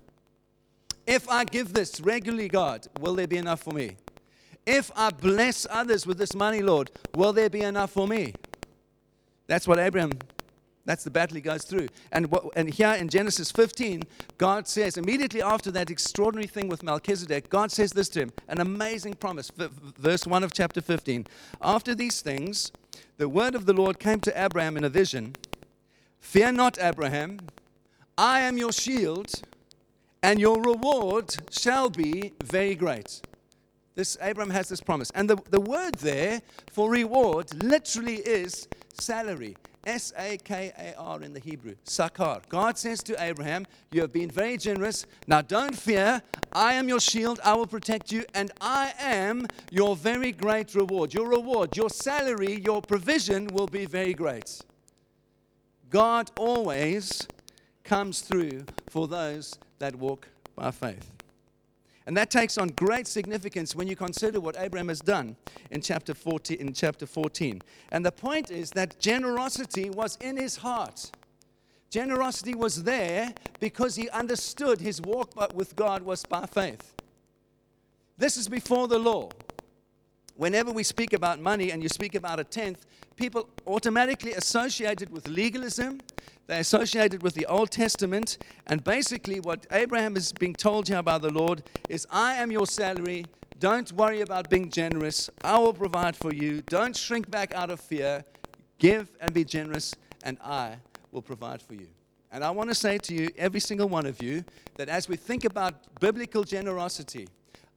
If 1.08 1.30
I 1.30 1.46
give 1.46 1.74
this 1.74 2.02
regularly, 2.02 2.50
God, 2.50 2.86
will 3.00 3.16
there 3.16 3.28
be 3.28 3.38
enough 3.38 3.62
for 3.62 3.74
me? 3.74 3.96
If 4.66 4.92
I 4.96 5.10
bless 5.10 5.66
others 5.70 6.06
with 6.06 6.18
this 6.18 6.36
money, 6.36 6.62
Lord, 6.62 6.92
will 7.16 7.32
there 7.32 7.50
be 7.50 7.62
enough 7.62 7.92
for 7.92 8.08
me? 8.08 8.34
That's 9.48 9.66
what 9.66 9.80
Abraham 9.80 10.12
that's 10.88 11.04
the 11.04 11.12
battle 11.12 11.36
he 11.36 11.42
goes 11.42 11.66
through. 11.66 11.90
And, 12.14 12.32
what, 12.32 12.46
and 12.56 12.74
here 12.74 12.94
in 12.94 13.10
Genesis 13.10 13.52
15, 13.52 14.04
God 14.38 14.70
says, 14.70 14.96
immediately 14.96 15.42
after 15.42 15.70
that 15.72 15.92
extraordinary 15.92 16.48
thing 16.48 16.70
with 16.70 16.82
Melchizedek, 16.82 17.50
God 17.50 17.74
says 17.74 17.92
this 17.92 18.08
to 18.10 18.22
him 18.22 18.32
an 18.48 18.62
amazing 18.62 19.16
promise. 19.16 19.52
Verse 19.54 20.26
1 20.26 20.46
of 20.46 20.54
chapter 20.54 20.80
15. 20.80 21.28
After 21.62 21.94
these 21.94 22.22
things, 22.22 22.72
the 23.18 23.28
word 23.28 23.54
of 23.54 23.66
the 23.66 23.74
Lord 23.74 24.00
came 24.00 24.22
to 24.22 24.42
Abraham 24.42 24.78
in 24.78 24.86
a 24.86 24.90
vision 24.90 25.36
Fear 26.20 26.54
not, 26.54 26.78
Abraham, 26.80 27.40
I 28.18 28.42
am 28.42 28.58
your 28.58 28.72
shield, 28.72 29.32
and 30.24 30.40
your 30.40 30.62
reward 30.62 31.36
shall 31.52 31.90
be 31.90 32.34
very 32.44 32.76
great. 32.76 33.22
This 33.96 34.18
Abraham 34.22 34.52
has 34.52 34.70
this 34.70 34.82
promise. 34.82 35.12
And 35.16 35.30
the, 35.30 35.38
the 35.50 35.60
word 35.60 35.96
there 35.96 36.42
for 36.72 36.90
reward 36.92 37.52
literally 37.64 38.18
is 38.18 38.68
salary. 38.94 39.56
S 39.88 40.12
A 40.18 40.38
K 40.38 40.72
A 40.78 40.94
R 41.00 41.24
in 41.24 41.34
the 41.34 41.40
Hebrew, 41.40 41.76
Sakar. 41.86 42.42
God 42.50 42.78
says 42.78 43.02
to 43.04 43.16
Abraham, 43.24 43.66
You 43.92 44.02
have 44.02 44.12
been 44.12 44.30
very 44.30 44.58
generous. 44.58 45.06
Now 45.28 45.42
don't 45.42 45.76
fear. 45.76 46.22
I 46.52 46.74
am 46.74 46.90
your 46.90 47.00
shield. 47.00 47.40
I 47.44 47.54
will 47.56 47.66
protect 47.66 48.12
you. 48.12 48.26
And 48.36 48.52
I 48.60 48.94
am 49.00 49.48
your 49.72 49.96
very 49.96 50.34
great 50.34 50.76
reward. 50.76 51.14
Your 51.14 51.30
reward, 51.30 51.78
your 51.78 51.90
salary, 51.90 52.62
your 52.66 52.82
provision 52.82 53.48
will 53.48 53.68
be 53.68 53.86
very 53.86 54.14
great. 54.14 54.62
God 55.90 56.32
always 56.38 57.28
comes 57.84 58.22
through 58.22 58.66
for 58.90 59.08
those 59.08 59.58
that 59.80 59.96
walk 59.96 60.28
by 60.56 60.72
faith. 60.72 61.12
And 62.06 62.16
that 62.16 62.32
takes 62.32 62.58
on 62.58 62.70
great 62.70 63.06
significance 63.06 63.76
when 63.76 63.88
you 63.88 63.96
consider 63.96 64.40
what 64.40 64.56
Abraham 64.58 64.88
has 64.88 65.02
done 65.02 65.36
in 65.72 65.82
chapter 65.82 66.14
14. 66.14 66.58
In 66.58 66.74
chapter 66.74 67.06
14. 67.06 67.62
And 67.92 68.06
the 68.06 68.14
point 68.14 68.50
is 68.50 68.72
that 68.72 68.98
generosity 69.00 69.90
was 69.90 70.18
in 70.22 70.38
his 70.38 70.56
heart. 70.56 71.12
Generosity 71.90 72.56
was 72.56 72.84
there 72.84 73.34
because 73.60 73.96
he 73.96 74.10
understood 74.10 74.80
his 74.80 75.02
walk 75.02 75.54
with 75.54 75.76
God 75.76 76.04
was 76.04 76.26
by 76.26 76.46
faith. 76.46 76.94
This 78.18 78.38
is 78.38 78.48
before 78.48 78.88
the 78.88 79.00
law. 79.00 79.30
Whenever 80.38 80.72
we 80.72 80.84
speak 80.84 81.14
about 81.14 81.40
money 81.40 81.72
and 81.72 81.82
you 81.84 81.90
speak 81.90 82.16
about 82.16 82.40
a 82.40 82.44
tenth, 82.44 82.86
people 83.16 83.50
automatically 83.66 84.34
associate 84.34 85.02
it 85.02 85.10
with 85.10 85.28
legalism 85.28 86.00
They 86.48 86.60
associate 86.60 87.14
it 87.14 87.22
with 87.24 87.34
the 87.34 87.46
Old 87.48 87.72
Testament. 87.72 88.38
And 88.68 88.84
basically, 88.84 89.42
what 89.42 89.68
Abraham 89.72 90.16
is 90.16 90.32
being 90.32 90.54
told 90.56 90.88
here 90.88 91.04
by 91.04 91.18
the 91.18 91.30
Lord 91.30 91.64
is 91.90 92.08
I 92.10 92.36
am 92.36 92.52
your 92.52 92.66
salary. 92.66 93.26
Don't 93.60 93.92
worry 93.94 94.22
about 94.22 94.50
being 94.50 94.70
generous. 94.70 95.30
I 95.44 95.58
will 95.58 95.74
provide 95.74 96.16
for 96.16 96.34
you. 96.34 96.62
Don't 96.68 96.96
shrink 96.96 97.30
back 97.30 97.54
out 97.54 97.70
of 97.70 97.82
fear. 97.82 98.24
Give 98.80 99.10
and 99.20 99.34
be 99.34 99.44
generous, 99.44 99.94
and 100.24 100.38
I 100.42 100.78
will 101.12 101.22
provide 101.22 101.62
for 101.62 101.74
you. 101.74 101.88
And 102.32 102.44
I 102.44 102.52
want 102.52 102.70
to 102.70 102.76
say 102.76 102.98
to 102.98 103.14
you, 103.14 103.30
every 103.38 103.60
single 103.60 103.90
one 103.90 104.06
of 104.06 104.22
you, 104.22 104.44
that 104.76 104.88
as 104.88 105.10
we 105.10 105.16
think 105.16 105.44
about 105.44 106.00
biblical 106.00 106.44
generosity, 106.44 107.28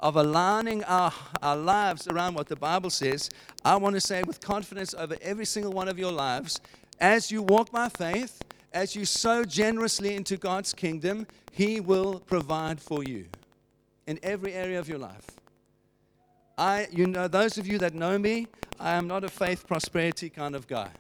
of 0.01 0.17
aligning 0.17 0.83
our, 0.85 1.13
our 1.43 1.57
lives 1.57 2.09
around 2.09 2.35
what 2.35 2.49
the 2.49 2.57
Bible 2.57 2.91
says, 2.91 3.31
I 3.65 3.77
want 3.77 3.95
to 3.95 4.01
say 4.01 4.23
with 4.23 4.41
confidence 4.41 4.95
over 4.95 5.17
every 5.21 5.45
single 5.45 5.73
one 5.73 5.89
of 5.89 5.99
your 5.99 6.11
lives, 6.11 6.61
as 6.99 7.31
you 7.31 7.43
walk 7.43 7.71
by 7.71 7.89
faith, 7.89 8.43
as 8.73 8.97
you 8.97 9.05
sow 9.05 9.45
generously 9.45 10.15
into 10.15 10.37
God's 10.37 10.73
kingdom, 10.73 11.27
He 11.53 11.81
will 11.81 12.21
provide 12.21 12.81
for 12.81 13.05
you 13.05 13.27
in 14.07 14.19
every 14.23 14.55
area 14.55 14.79
of 14.79 14.89
your 14.89 14.99
life. 14.99 15.27
I, 16.57 16.89
you 16.91 17.07
know, 17.07 17.29
those 17.29 17.59
of 17.59 17.67
you 17.67 17.79
that 17.79 17.95
know 17.95 18.19
me, 18.19 18.47
I 18.79 18.93
am 18.93 19.07
not 19.07 19.25
a 19.25 19.29
faith 19.29 19.67
prosperity 19.67 20.31
kind 20.31 20.55
of 20.55 20.67
guy. 20.67 20.91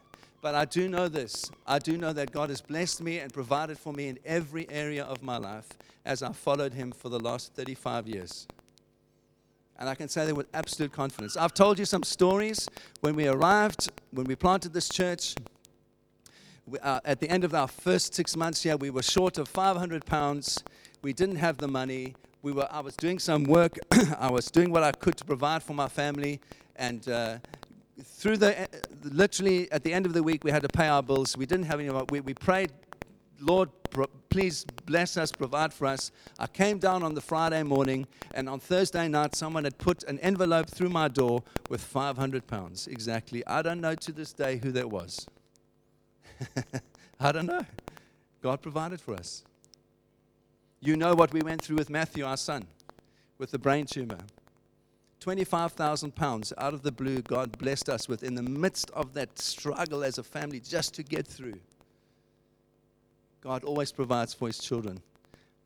But 0.42 0.54
I 0.54 0.64
do 0.64 0.88
know 0.88 1.08
this. 1.08 1.50
I 1.66 1.78
do 1.78 1.98
know 1.98 2.14
that 2.14 2.32
God 2.32 2.48
has 2.48 2.62
blessed 2.62 3.02
me 3.02 3.18
and 3.18 3.32
provided 3.32 3.78
for 3.78 3.92
me 3.92 4.08
in 4.08 4.18
every 4.24 4.68
area 4.70 5.04
of 5.04 5.22
my 5.22 5.36
life 5.36 5.68
as 6.04 6.22
I 6.22 6.32
followed 6.32 6.72
Him 6.72 6.92
for 6.92 7.10
the 7.10 7.20
last 7.20 7.54
35 7.54 8.08
years. 8.08 8.46
And 9.80 9.88
I 9.88 9.94
can 9.94 10.08
say 10.08 10.26
that 10.26 10.36
with 10.36 10.46
absolute 10.52 10.92
confidence. 10.92 11.38
I've 11.38 11.54
told 11.54 11.78
you 11.78 11.86
some 11.86 12.02
stories 12.02 12.68
when 13.00 13.16
we 13.16 13.26
arrived, 13.26 13.90
when 14.10 14.26
we 14.26 14.36
planted 14.36 14.74
this 14.74 14.90
church. 14.90 15.34
We, 16.66 16.78
uh, 16.80 17.00
at 17.06 17.20
the 17.20 17.30
end 17.30 17.44
of 17.44 17.54
our 17.54 17.66
first 17.66 18.14
six 18.14 18.36
months 18.36 18.62
here, 18.62 18.76
we 18.76 18.90
were 18.90 19.02
short 19.02 19.38
of 19.38 19.48
500 19.48 20.04
pounds. 20.04 20.62
We 21.00 21.14
didn't 21.14 21.36
have 21.36 21.56
the 21.56 21.66
money. 21.66 22.14
We 22.42 22.52
were, 22.52 22.68
I 22.70 22.80
was 22.80 22.94
doing 22.94 23.18
some 23.18 23.44
work. 23.44 23.78
I 24.18 24.30
was 24.30 24.50
doing 24.50 24.70
what 24.70 24.82
I 24.82 24.92
could 24.92 25.16
to 25.16 25.24
provide 25.24 25.62
for 25.62 25.72
my 25.72 25.88
family. 25.88 26.40
And 26.76 27.08
uh, 27.08 27.38
through 28.02 28.36
the, 28.36 28.68
literally 29.02 29.72
at 29.72 29.82
the 29.82 29.94
end 29.94 30.04
of 30.04 30.12
the 30.12 30.22
week, 30.22 30.44
we 30.44 30.50
had 30.50 30.60
to 30.60 30.68
pay 30.68 30.88
our 30.88 31.02
bills. 31.02 31.38
We 31.38 31.46
didn't 31.46 31.64
have 31.64 31.80
any, 31.80 31.88
we, 32.10 32.20
we 32.20 32.34
prayed, 32.34 32.70
Lord, 33.40 33.70
please 34.28 34.64
bless 34.86 35.16
us, 35.16 35.32
provide 35.32 35.72
for 35.72 35.86
us. 35.86 36.12
I 36.38 36.46
came 36.46 36.78
down 36.78 37.02
on 37.02 37.14
the 37.14 37.20
Friday 37.20 37.62
morning, 37.62 38.06
and 38.34 38.48
on 38.48 38.60
Thursday 38.60 39.08
night, 39.08 39.34
someone 39.34 39.64
had 39.64 39.78
put 39.78 40.02
an 40.04 40.18
envelope 40.20 40.68
through 40.68 40.90
my 40.90 41.08
door 41.08 41.42
with 41.68 41.80
500 41.80 42.46
pounds 42.46 42.86
exactly. 42.86 43.46
I 43.46 43.62
don't 43.62 43.80
know 43.80 43.94
to 43.94 44.12
this 44.12 44.32
day 44.32 44.60
who 44.62 44.70
that 44.72 44.90
was. 44.90 45.26
I 47.20 47.32
don't 47.32 47.46
know. 47.46 47.64
God 48.42 48.62
provided 48.62 49.00
for 49.00 49.14
us. 49.14 49.44
You 50.80 50.96
know 50.96 51.14
what 51.14 51.32
we 51.32 51.40
went 51.42 51.62
through 51.62 51.76
with 51.76 51.90
Matthew, 51.90 52.24
our 52.24 52.36
son, 52.36 52.66
with 53.38 53.50
the 53.50 53.58
brain 53.58 53.86
tumor. 53.86 54.18
25,000 55.20 56.14
pounds 56.14 56.52
out 56.56 56.72
of 56.72 56.82
the 56.82 56.90
blue, 56.90 57.20
God 57.20 57.58
blessed 57.58 57.90
us 57.90 58.08
with 58.08 58.22
in 58.22 58.34
the 58.34 58.42
midst 58.42 58.90
of 58.92 59.12
that 59.12 59.38
struggle 59.38 60.02
as 60.02 60.16
a 60.16 60.22
family 60.22 60.60
just 60.60 60.94
to 60.94 61.02
get 61.02 61.26
through. 61.26 61.60
God 63.40 63.64
always 63.64 63.90
provides 63.90 64.34
for 64.34 64.48
his 64.48 64.58
children. 64.58 65.00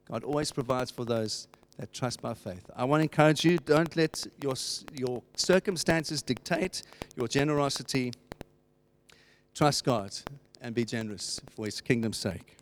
God 0.09 0.23
always 0.23 0.53
provides 0.53 0.91
for 0.91 1.05
those 1.05 1.49
that 1.79 1.93
trust 1.93 2.23
by 2.23 2.35
faith. 2.35 2.71
I 2.77 2.85
want 2.85 3.01
to 3.01 3.03
encourage 3.03 3.45
you 3.45 3.59
don't 3.59 3.97
let 3.97 4.27
your, 4.41 4.55
your 4.93 5.23
circumstances 5.35 6.23
dictate 6.23 6.83
your 7.17 7.27
generosity. 7.27 8.13
Trust 9.55 9.85
God 9.85 10.15
and 10.61 10.75
be 10.75 10.85
generous 10.85 11.41
for 11.51 11.65
his 11.65 11.81
kingdom's 11.81 12.17
sake. 12.17 12.57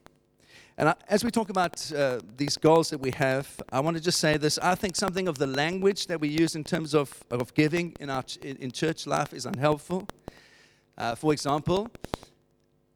And 0.78 0.88
I, 0.88 0.94
as 1.08 1.22
we 1.22 1.30
talk 1.30 1.50
about 1.50 1.92
uh, 1.92 2.20
these 2.38 2.56
goals 2.56 2.88
that 2.90 2.98
we 2.98 3.10
have, 3.10 3.60
I 3.70 3.80
want 3.80 3.98
to 3.98 4.02
just 4.02 4.18
say 4.18 4.38
this. 4.38 4.58
I 4.58 4.74
think 4.74 4.96
something 4.96 5.28
of 5.28 5.36
the 5.36 5.46
language 5.46 6.06
that 6.06 6.18
we 6.18 6.28
use 6.28 6.56
in 6.56 6.64
terms 6.64 6.94
of, 6.94 7.22
of 7.30 7.52
giving 7.52 7.94
in, 8.00 8.08
our, 8.08 8.24
in, 8.40 8.56
in 8.56 8.70
church 8.70 9.06
life 9.06 9.34
is 9.34 9.44
unhelpful. 9.44 10.08
Uh, 10.96 11.14
for 11.14 11.34
example, 11.34 11.90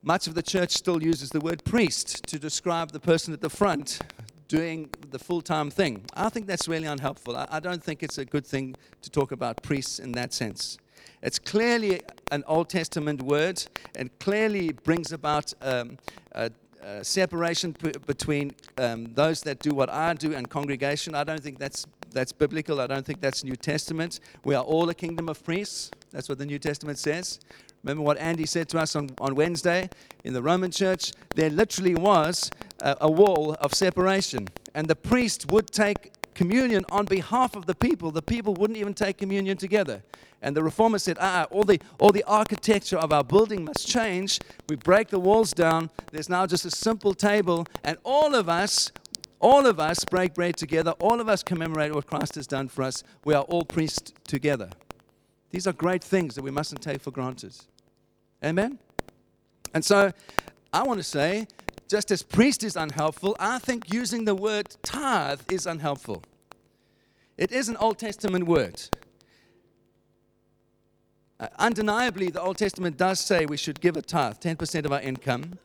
much 0.07 0.29
of 0.29 0.37
the 0.37 0.43
church 0.43 0.71
still 0.71 1.03
uses 1.03 1.31
the 1.31 1.41
word 1.41 1.65
priest 1.65 2.25
to 2.29 2.39
describe 2.39 2.93
the 2.93 3.01
person 3.01 3.35
at 3.35 3.41
the 3.41 3.51
front 3.51 3.99
doing 4.47 4.89
the 5.11 5.19
full 5.19 5.43
time 5.43 5.69
thing. 5.69 6.05
I 6.15 6.29
think 6.29 6.47
that's 6.47 6.69
really 6.69 6.87
unhelpful. 6.87 7.37
I, 7.37 7.59
don't 7.59 7.83
think 7.83 8.05
it's 8.05 8.17
a 8.17 8.25
good 8.25 8.47
thing 8.47 8.77
to 9.03 9.11
talk 9.11 9.33
about 9.33 9.61
priests 9.65 9.99
in 9.99 10.13
that 10.13 10.33
sense. 10.33 10.79
It's 11.23 11.41
clearly 11.41 12.03
an 12.31 12.45
Old 12.47 12.69
Testament 12.69 13.21
word 13.21 13.61
and 13.97 14.17
clearly 14.21 14.71
brings 14.71 15.11
about 15.11 15.53
um, 15.61 15.99
a, 16.31 16.53
uh, 16.85 17.03
separation 17.03 17.73
p- 17.73 17.91
between 18.07 18.53
um, 18.79 19.13
those 19.15 19.41
that 19.41 19.59
do 19.59 19.75
what 19.75 19.91
I 19.91 20.15
do 20.15 20.35
and 20.35 20.49
congregation. 20.49 21.17
I 21.17 21.25
don't 21.25 21.43
think 21.43 21.59
that's 21.59 21.85
that's 22.13 22.33
biblical. 22.33 22.81
I 22.81 22.87
don't 22.87 23.05
think 23.05 23.21
that's 23.21 23.45
New 23.45 23.57
Testament. 23.57 24.21
We 24.45 24.55
are 24.55 24.63
all 24.63 24.89
a 24.89 24.95
kingdom 24.95 25.29
of 25.29 25.43
priests. 25.45 25.91
That's 26.13 26.29
what 26.29 26.39
the 26.39 26.47
New 26.47 26.59
Testament 26.59 26.99
says. 26.99 27.41
Remember 27.87 28.03
what 28.03 28.19
Andy 28.19 28.47
said 28.47 28.69
to 28.71 28.81
us 28.81 28.97
on, 28.97 29.11
on 29.21 29.37
Wednesday 29.37 29.89
in 30.25 30.33
the 30.33 30.43
Roman 30.43 30.73
church? 30.73 31.13
There 31.37 31.51
literally 31.51 31.95
was 31.95 32.51
a, 32.83 32.97
a 33.03 33.09
wall 33.09 33.53
of 33.61 33.75
separation, 33.75 34.49
and 34.75 34.89
the 34.89 34.97
priest 34.97 35.53
would 35.53 35.69
take 35.69 36.13
communion 36.35 36.85
on 36.91 37.05
behalf 37.05 37.55
of 37.55 37.67
the 37.67 37.77
people. 37.77 38.11
The 38.11 38.23
people 38.23 38.55
wouldn't 38.55 38.77
even 38.77 38.93
take 38.93 39.19
communion 39.19 39.57
together. 39.57 40.03
And 40.43 40.57
the 40.57 40.65
reformer 40.65 40.99
said, 40.99 41.17
ah, 41.21 41.47
all 41.53 41.63
the, 41.63 41.81
all 42.01 42.11
the 42.11 42.25
architecture 42.25 42.99
of 42.99 43.13
our 43.13 43.23
building 43.23 43.65
must 43.65 43.87
change. 43.87 44.41
We 44.69 44.75
break 44.75 45.11
the 45.11 45.21
walls 45.21 45.53
down. 45.53 45.91
There's 46.11 46.29
now 46.29 46.45
just 46.45 46.65
a 46.65 46.73
simple 46.73 47.15
table, 47.15 47.69
and 47.85 47.99
all 48.03 48.35
of 48.35 48.49
us, 48.49 48.91
all 49.39 49.65
of 49.65 49.79
us 49.79 50.05
break 50.05 50.35
bread 50.35 50.57
together. 50.57 50.91
All 50.99 51.21
of 51.21 51.29
us 51.29 51.45
commemorate 51.45 51.95
what 51.95 52.09
Christ 52.09 52.35
has 52.35 52.49
done 52.49 52.67
for 52.67 52.83
us. 52.83 53.05
We 53.25 53.33
are 53.35 53.45
all 53.45 53.65
priests 53.65 54.13
together. 54.25 54.71
These 55.53 55.69
are 55.69 55.73
great 55.73 56.03
things 56.03 56.35
that 56.35 56.43
we 56.43 56.51
mustn't 56.51 56.83
take 56.83 57.01
for 57.01 57.13
granted. 57.13 57.55
Amen? 58.47 58.79
And 59.75 59.85
so 59.85 60.13
I 60.73 60.85
want 60.85 60.99
to 61.01 61.05
say 61.05 61.49
just 61.89 62.11
as 62.11 62.23
priest 62.23 62.63
is 62.63 62.77
unhelpful, 62.77 63.37
I 63.39 63.59
think 63.59 63.93
using 63.93 64.25
the 64.25 64.35
word 64.35 64.77
tithe 64.83 65.41
is 65.51 65.67
unhelpful. 65.67 66.23
It 67.37 67.53
is 67.53 67.69
an 67.69 67.77
Old 67.77 67.99
Testament 67.99 68.47
word. 68.47 68.81
Uh, 71.39 71.49
undeniably, 71.59 72.31
the 72.31 72.41
Old 72.41 72.57
Testament 72.57 72.97
does 72.97 73.21
say 73.21 73.45
we 73.45 73.57
should 73.57 73.81
give 73.81 73.97
a 73.97 74.03
tithe, 74.03 74.37
10% 74.39 74.85
of 74.87 74.93
our 74.93 75.01
income. 75.01 75.59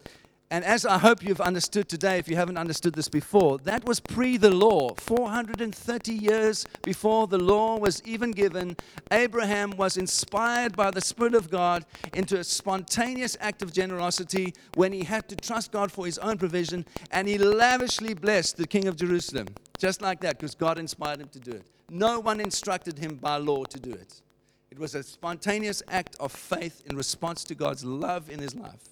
And 0.52 0.66
as 0.66 0.86
I 0.86 0.98
hope 0.98 1.24
you've 1.24 1.40
understood 1.40 1.88
today, 1.88 2.18
if 2.18 2.28
you 2.28 2.36
haven't 2.36 2.58
understood 2.58 2.94
this 2.94 3.08
before, 3.08 3.58
that 3.60 3.86
was 3.86 4.02
pre 4.02 4.36
the 4.36 4.52
law. 4.52 4.94
430 4.96 6.12
years 6.12 6.66
before 6.84 7.26
the 7.26 7.38
law 7.38 7.80
was 7.80 8.04
even 8.04 8.32
given, 8.32 8.76
Abraham 9.12 9.72
was 9.78 9.96
inspired 9.96 10.76
by 10.76 10.92
the 10.92 11.00
Spirit 11.00 11.36
of 11.36 11.50
God 11.50 11.86
into 12.14 12.38
a 12.38 12.44
spontaneous 12.44 13.38
act 13.40 13.62
of 13.62 13.72
generosity 13.72 14.54
when 14.76 14.92
he 14.92 15.06
had 15.06 15.30
to 15.30 15.38
trust 15.38 15.72
God 15.72 15.90
for 15.90 16.06
his 16.06 16.18
own 16.18 16.38
provision, 16.38 16.86
and 17.12 17.30
he 17.30 17.38
lavishly 17.38 18.14
blessed 18.14 18.58
the 18.58 18.68
king 18.68 18.90
of 18.90 18.98
Jerusalem. 18.98 19.48
Just 19.80 20.02
like 20.02 20.20
that, 20.20 20.38
because 20.38 20.54
God 20.54 20.78
inspired 20.78 21.22
him 21.22 21.30
to 21.30 21.40
do 21.40 21.52
it. 21.52 21.66
No 21.90 22.20
one 22.20 22.42
instructed 22.42 23.00
him 23.00 23.16
by 23.16 23.38
law 23.38 23.64
to 23.64 23.80
do 23.80 23.92
it. 23.92 24.22
It 24.70 24.78
was 24.78 24.96
a 24.96 25.04
spontaneous 25.04 25.82
act 25.88 26.18
of 26.20 26.34
faith 26.34 26.84
in 26.90 26.98
response 26.98 27.46
to 27.46 27.56
God's 27.56 27.86
love 27.86 28.30
in 28.30 28.40
his 28.40 28.54
life. 28.54 28.90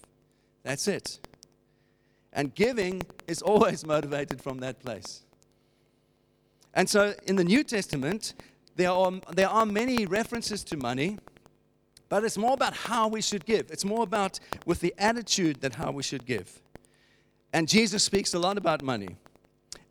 That's 0.62 0.88
it. 0.88 1.18
And 2.32 2.54
giving 2.54 3.02
is 3.26 3.42
always 3.42 3.84
motivated 3.94 4.40
from 4.40 4.58
that 4.58 4.80
place. 4.80 5.22
And 6.74 6.88
so 6.88 7.14
in 7.26 7.36
the 7.36 7.44
New 7.44 7.64
Testament, 7.64 8.34
there 8.76 8.90
are, 8.90 9.12
there 9.32 9.48
are 9.48 9.66
many 9.66 10.06
references 10.06 10.62
to 10.64 10.76
money, 10.76 11.18
but 12.08 12.24
it's 12.24 12.38
more 12.38 12.54
about 12.54 12.74
how 12.74 13.08
we 13.08 13.20
should 13.20 13.44
give. 13.44 13.70
It's 13.70 13.84
more 13.84 14.02
about 14.02 14.38
with 14.66 14.80
the 14.80 14.94
attitude 14.98 15.60
that 15.62 15.74
how 15.74 15.90
we 15.90 16.02
should 16.02 16.26
give. 16.26 16.60
And 17.52 17.68
Jesus 17.68 18.04
speaks 18.04 18.34
a 18.34 18.38
lot 18.38 18.56
about 18.56 18.82
money. 18.82 19.16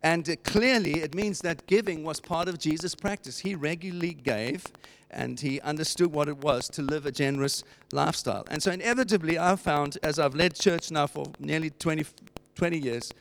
And 0.02 0.28
uh, 0.28 0.36
clearly, 0.44 1.00
it 1.00 1.14
means 1.14 1.40
that 1.40 1.66
giving 1.66 2.04
was 2.04 2.20
part 2.20 2.48
of 2.48 2.58
Jesus' 2.58 2.94
practice. 2.94 3.38
He 3.40 3.54
regularly 3.54 4.14
gave, 4.14 4.64
and 5.10 5.38
he 5.38 5.60
understood 5.60 6.12
what 6.12 6.28
it 6.28 6.38
was 6.38 6.68
to 6.70 6.82
live 6.82 7.06
a 7.06 7.12
generous 7.12 7.64
lifestyle. 7.92 8.46
And 8.50 8.62
so, 8.62 8.70
inevitably, 8.70 9.38
I've 9.38 9.60
found, 9.60 9.98
as 10.02 10.18
I've 10.18 10.34
led 10.34 10.54
church 10.54 10.90
now 10.90 11.06
for 11.06 11.26
nearly 11.38 11.70
20, 11.70 12.06
20 12.54 12.78
years, 12.78 13.12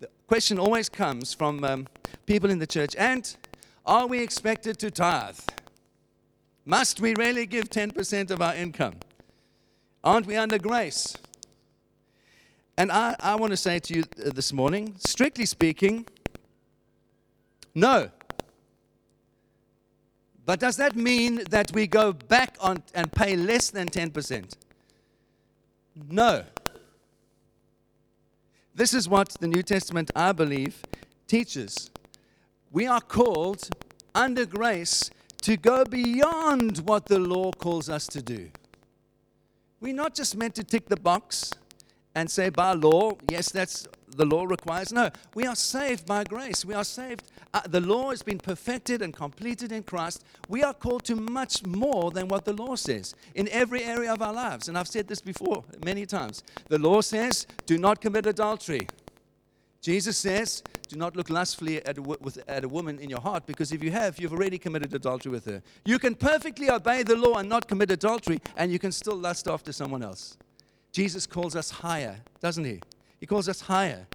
the 0.00 0.08
question 0.26 0.58
always 0.58 0.88
comes 0.88 1.34
from 1.34 1.62
um, 1.64 1.86
people 2.26 2.50
in 2.50 2.58
the 2.58 2.66
church 2.66 2.94
and 2.96 3.36
are 3.86 4.06
we 4.06 4.20
expected 4.20 4.78
to 4.78 4.90
tithe? 4.90 5.38
Must 6.64 7.00
we 7.00 7.14
really 7.14 7.44
give 7.44 7.68
10% 7.68 8.30
of 8.30 8.40
our 8.40 8.54
income? 8.54 8.94
Aren't 10.02 10.26
we 10.26 10.36
under 10.36 10.58
grace? 10.58 11.14
And 12.76 12.90
I, 12.90 13.14
I 13.20 13.36
want 13.36 13.52
to 13.52 13.56
say 13.56 13.78
to 13.78 13.94
you 13.94 14.02
uh, 14.02 14.30
this 14.34 14.52
morning, 14.52 14.94
strictly 14.98 15.46
speaking, 15.46 16.06
no. 17.74 18.10
But 20.46 20.60
does 20.60 20.76
that 20.76 20.96
mean 20.96 21.42
that 21.50 21.72
we 21.72 21.86
go 21.86 22.12
back 22.12 22.56
on 22.60 22.82
and 22.94 23.10
pay 23.12 23.36
less 23.36 23.70
than 23.70 23.88
10%? 23.88 24.56
No. 26.10 26.44
This 28.74 28.92
is 28.92 29.08
what 29.08 29.30
the 29.40 29.46
New 29.46 29.62
Testament, 29.62 30.10
I 30.16 30.32
believe, 30.32 30.82
teaches. 31.28 31.90
We 32.72 32.86
are 32.86 33.00
called 33.00 33.68
under 34.14 34.44
grace 34.44 35.10
to 35.42 35.56
go 35.56 35.84
beyond 35.84 36.78
what 36.78 37.06
the 37.06 37.18
law 37.18 37.52
calls 37.52 37.88
us 37.88 38.06
to 38.08 38.22
do. 38.22 38.50
We're 39.80 39.94
not 39.94 40.14
just 40.14 40.36
meant 40.36 40.54
to 40.56 40.64
tick 40.64 40.88
the 40.88 40.96
box 40.96 41.52
and 42.14 42.30
say, 42.30 42.48
by 42.48 42.72
law, 42.72 43.12
yes, 43.30 43.50
that's 43.50 43.88
the 44.16 44.24
law 44.24 44.44
requires. 44.44 44.92
No, 44.92 45.10
we 45.34 45.46
are 45.46 45.56
saved 45.56 46.06
by 46.06 46.22
grace. 46.24 46.64
We 46.64 46.74
are 46.74 46.84
saved. 46.84 47.24
Uh, 47.52 47.62
the 47.66 47.80
law 47.80 48.10
has 48.10 48.22
been 48.22 48.38
perfected 48.38 49.02
and 49.02 49.12
completed 49.12 49.72
in 49.72 49.82
Christ. 49.82 50.24
We 50.48 50.62
are 50.62 50.74
called 50.74 51.04
to 51.04 51.16
much 51.16 51.66
more 51.66 52.10
than 52.12 52.28
what 52.28 52.44
the 52.44 52.52
law 52.52 52.76
says 52.76 53.14
in 53.34 53.48
every 53.48 53.82
area 53.82 54.12
of 54.12 54.22
our 54.22 54.32
lives. 54.32 54.68
And 54.68 54.78
I've 54.78 54.88
said 54.88 55.08
this 55.08 55.20
before 55.20 55.64
many 55.84 56.06
times. 56.06 56.42
The 56.68 56.78
law 56.78 57.00
says, 57.00 57.46
do 57.66 57.78
not 57.78 58.00
commit 58.00 58.26
adultery. 58.26 58.86
Jesus 59.80 60.16
says, 60.16 60.62
do 60.88 60.96
not 60.96 61.16
look 61.16 61.28
lustfully 61.28 61.84
at 61.84 61.98
with, 61.98 62.42
at 62.48 62.64
a 62.64 62.68
woman 62.68 62.98
in 62.98 63.10
your 63.10 63.20
heart, 63.20 63.46
because 63.46 63.70
if 63.72 63.82
you 63.82 63.90
have, 63.90 64.18
you've 64.18 64.32
already 64.32 64.58
committed 64.58 64.94
adultery 64.94 65.30
with 65.32 65.44
her. 65.44 65.62
You 65.84 65.98
can 65.98 66.14
perfectly 66.14 66.70
obey 66.70 67.02
the 67.02 67.16
law 67.16 67.34
and 67.34 67.48
not 67.48 67.68
commit 67.68 67.90
adultery, 67.90 68.40
and 68.56 68.72
you 68.72 68.78
can 68.78 68.92
still 68.92 69.16
lust 69.16 69.46
after 69.46 69.72
someone 69.72 70.02
else. 70.02 70.38
Jesus 70.94 71.26
calls 71.26 71.56
us 71.56 71.70
higher, 71.70 72.20
doesn't 72.40 72.64
he? 72.64 72.80
He 73.18 73.26
calls 73.26 73.48
us 73.48 73.60
higher. 73.60 74.06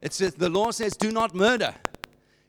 It 0.00 0.14
says, 0.14 0.34
the 0.34 0.48
law 0.48 0.70
says, 0.70 0.96
do 0.96 1.12
not 1.12 1.34
murder. 1.34 1.74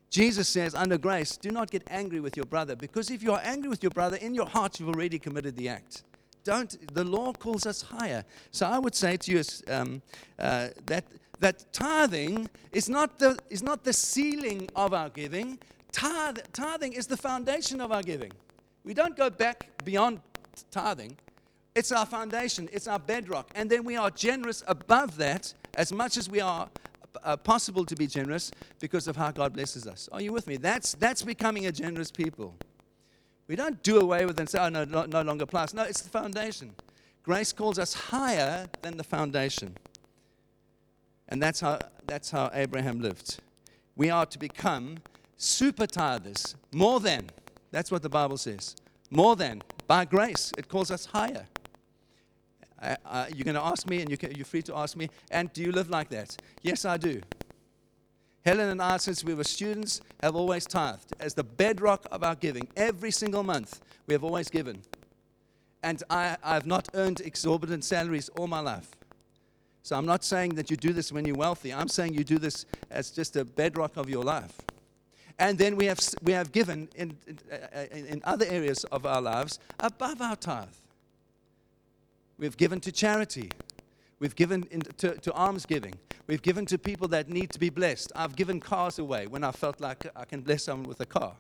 Jesus 0.10 0.48
says, 0.48 0.74
under 0.74 0.98
grace, 0.98 1.36
do 1.36 1.52
not 1.52 1.70
get 1.70 1.84
angry 1.90 2.22
with 2.22 2.38
your 2.38 2.46
brother, 2.46 2.78
because 2.78 3.12
if 3.12 3.22
you 3.22 3.34
are 3.34 3.42
angry 3.44 3.70
with 3.70 3.84
your 3.84 3.90
brother, 3.90 4.16
in 4.16 4.34
your 4.34 4.46
heart 4.46 4.80
you've 4.80 4.88
already 4.88 5.20
committed 5.20 5.58
the 5.58 5.68
act. 5.68 6.04
Don't, 6.46 6.94
the 6.94 7.04
law 7.04 7.34
calls 7.34 7.66
us 7.66 7.82
higher. 7.82 8.24
So 8.52 8.66
I 8.66 8.80
would 8.80 8.96
say 8.96 9.18
to 9.18 9.32
you 9.34 9.44
um, 9.68 10.02
uh, 10.40 10.70
that, 10.86 11.04
that 11.42 11.66
tithing 11.74 12.50
is 12.72 12.88
not, 12.88 13.20
the, 13.20 13.38
is 13.50 13.62
not 13.62 13.84
the 13.84 13.92
ceiling 13.92 14.70
of 14.78 14.94
our 14.94 15.10
giving, 15.10 15.60
Tith, 15.92 16.42
tithing 16.54 16.94
is 16.94 17.08
the 17.08 17.18
foundation 17.18 17.82
of 17.82 17.92
our 17.92 18.04
giving. 18.04 18.32
We 18.86 18.94
don't 18.94 19.18
go 19.18 19.30
back 19.30 19.70
beyond 19.84 20.22
tithing. 20.72 21.18
It's 21.78 21.92
our 21.92 22.08
foundation, 22.08 22.68
it's 22.74 22.88
our 22.88 22.98
bedrock. 22.98 23.52
And 23.54 23.70
then 23.70 23.84
we 23.84 23.96
are 23.96 24.10
generous 24.10 24.64
above 24.66 25.16
that 25.18 25.54
as 25.76 25.94
much 25.94 26.18
as 26.18 26.28
we 26.28 26.42
are 26.42 26.68
uh, 27.24 27.38
possible 27.38 27.86
to 27.86 27.96
be 27.96 28.08
generous 28.08 28.50
because 28.80 29.08
of 29.08 29.16
how 29.16 29.30
God 29.30 29.54
blesses 29.54 29.86
us. 29.86 30.10
Are 30.12 30.20
you 30.20 30.34
with 30.34 30.48
me? 30.48 30.58
That's, 30.58 30.96
that's 30.96 31.22
becoming 31.22 31.68
a 31.68 31.72
generous 31.72 32.10
people. 32.10 32.56
We 33.48 33.56
don't 33.56 33.84
do 33.84 34.00
away 34.00 34.26
with 34.26 34.38
it 34.38 34.40
and 34.40 34.50
say, 34.50 34.58
oh, 34.58 34.70
no, 34.70 34.86
no, 34.86 35.06
no 35.06 35.22
longer 35.22 35.44
applies. 35.44 35.76
No, 35.76 35.84
it's 35.84 36.02
the 36.02 36.10
foundation. 36.10 36.74
Grace 37.22 37.54
calls 37.54 37.78
us 37.78 37.94
higher 37.94 38.66
than 38.82 38.98
the 38.98 39.04
foundation. 39.04 39.76
And 41.30 41.40
that's 41.40 41.60
how, 41.60 41.78
that's 42.08 42.32
how 42.32 42.50
Abraham 42.56 43.02
lived. 43.02 43.38
We 43.96 44.10
are 44.10 44.26
to 44.26 44.40
become 44.40 44.98
super 45.38 45.86
tithers, 45.86 46.56
more 46.74 47.00
than. 47.00 47.30
That's 47.70 47.92
what 47.92 48.02
the 48.02 48.10
Bible 48.10 48.38
says. 48.38 48.76
More 49.12 49.36
than. 49.36 49.62
By 49.86 50.06
grace, 50.06 50.52
it 50.58 50.70
calls 50.70 50.90
us 50.90 51.06
higher. 51.06 51.46
Uh, 52.82 52.96
uh, 53.06 53.26
you're 53.34 53.46
going 53.46 53.56
to 53.56 53.64
ask 53.64 53.90
me, 53.90 54.02
and 54.02 54.10
you 54.10 54.18
can, 54.18 54.32
you're 54.36 54.46
free 54.46 54.62
to 54.64 54.76
ask 54.76 54.96
me, 54.96 55.10
and 55.32 55.52
do 55.54 55.62
you 55.62 55.72
live 55.72 55.90
like 55.90 56.10
that? 56.10 56.38
Yes, 56.62 56.86
I 56.86 56.98
do. 56.98 57.22
Helen 58.46 58.70
and 58.70 58.82
I, 58.82 58.98
since 58.98 59.24
we 59.24 59.34
were 59.34 59.44
students, 59.44 60.02
have 60.22 60.36
always 60.36 60.66
tithed 60.66 61.14
as 61.20 61.34
the 61.34 61.44
bedrock 61.44 62.06
of 62.12 62.24
our 62.24 62.36
giving. 62.36 62.68
Every 62.78 63.12
single 63.12 63.44
month, 63.44 63.82
we 64.06 64.14
have 64.14 64.24
always 64.24 64.50
given. 64.50 64.82
And 65.84 66.02
I, 66.10 66.38
I 66.44 66.54
have 66.54 66.66
not 66.66 66.88
earned 66.94 67.22
exorbitant 67.22 67.84
salaries 67.84 68.30
all 68.38 68.48
my 68.48 68.62
life. 68.62 68.90
So 69.84 69.98
I'm 69.98 70.06
not 70.06 70.24
saying 70.24 70.56
that 70.56 70.70
you 70.70 70.78
do 70.78 70.94
this 70.94 71.12
when 71.12 71.26
you're 71.26 71.36
wealthy. 71.36 71.74
I'm 71.74 71.88
saying 71.88 72.14
you 72.14 72.24
do 72.24 72.38
this 72.38 72.66
as 72.90 73.12
just 73.12 73.36
a 73.36 73.46
bedrock 73.46 73.98
of 73.98 74.10
your 74.10 74.24
life. 74.24 74.54
And 75.40 75.58
then 75.58 75.76
we 75.76 75.86
have, 75.86 76.00
we 76.24 76.34
have 76.34 76.52
given 76.52 76.90
in, 76.96 77.16
in, 77.28 77.40
uh, 77.52 77.86
in 77.92 78.22
other 78.24 78.46
areas 78.46 78.84
of 78.86 79.06
our 79.06 79.22
lives 79.22 79.60
above 79.80 80.22
our 80.22 80.36
tithe. 80.36 80.68
We've 82.40 82.58
given 82.58 82.80
to 82.82 82.92
charity. 82.92 83.52
We've 84.20 84.36
given 84.36 84.68
in, 84.72 84.82
to, 84.82 85.16
to 85.16 85.34
almsgiving. 85.34 85.94
We've 86.28 86.42
given 86.42 86.66
to 86.68 86.78
people 86.78 87.08
that 87.10 87.30
need 87.30 87.52
to 87.52 87.60
be 87.60 87.70
blessed. 87.70 88.12
I've 88.16 88.36
given 88.36 88.60
cars 88.60 89.00
away 89.00 89.28
when 89.28 89.44
I 89.44 89.52
felt 89.52 89.80
like 89.80 90.08
I 90.16 90.26
can 90.26 90.42
bless 90.42 90.64
someone 90.64 90.88
with 90.88 91.00
a 91.02 91.06
car. 91.06 91.36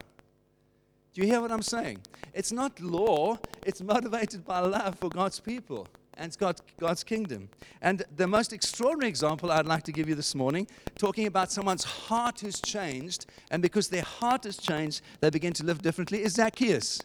Do 1.13 1.21
you 1.21 1.27
hear 1.27 1.41
what 1.41 1.51
I'm 1.51 1.63
saying? 1.63 1.99
It's 2.33 2.51
not 2.51 2.79
law, 2.79 3.39
it's 3.65 3.81
motivated 3.81 4.45
by 4.45 4.59
love 4.59 4.99
for 4.99 5.09
God's 5.09 5.39
people 5.39 5.87
and 6.13 6.35
God's, 6.37 6.61
God's 6.79 7.03
kingdom. 7.03 7.49
And 7.81 8.03
the 8.15 8.27
most 8.27 8.53
extraordinary 8.53 9.09
example 9.09 9.51
I'd 9.51 9.65
like 9.65 9.83
to 9.83 9.91
give 9.91 10.09
you 10.09 10.15
this 10.15 10.35
morning, 10.35 10.67
talking 10.97 11.27
about 11.27 11.51
someone's 11.51 11.83
heart 11.83 12.39
who's 12.39 12.61
changed, 12.61 13.25
and 13.51 13.61
because 13.61 13.88
their 13.88 14.03
heart 14.03 14.43
has 14.43 14.57
changed, 14.57 15.01
they 15.19 15.29
begin 15.29 15.53
to 15.53 15.63
live 15.63 15.81
differently, 15.81 16.23
is 16.23 16.33
Zacchaeus. 16.33 17.01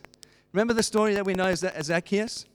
Remember 0.52 0.74
the 0.74 0.82
story 0.82 1.14
that 1.14 1.24
we 1.24 1.34
know 1.34 1.46
as 1.46 1.64
Zacchaeus? 1.82 2.46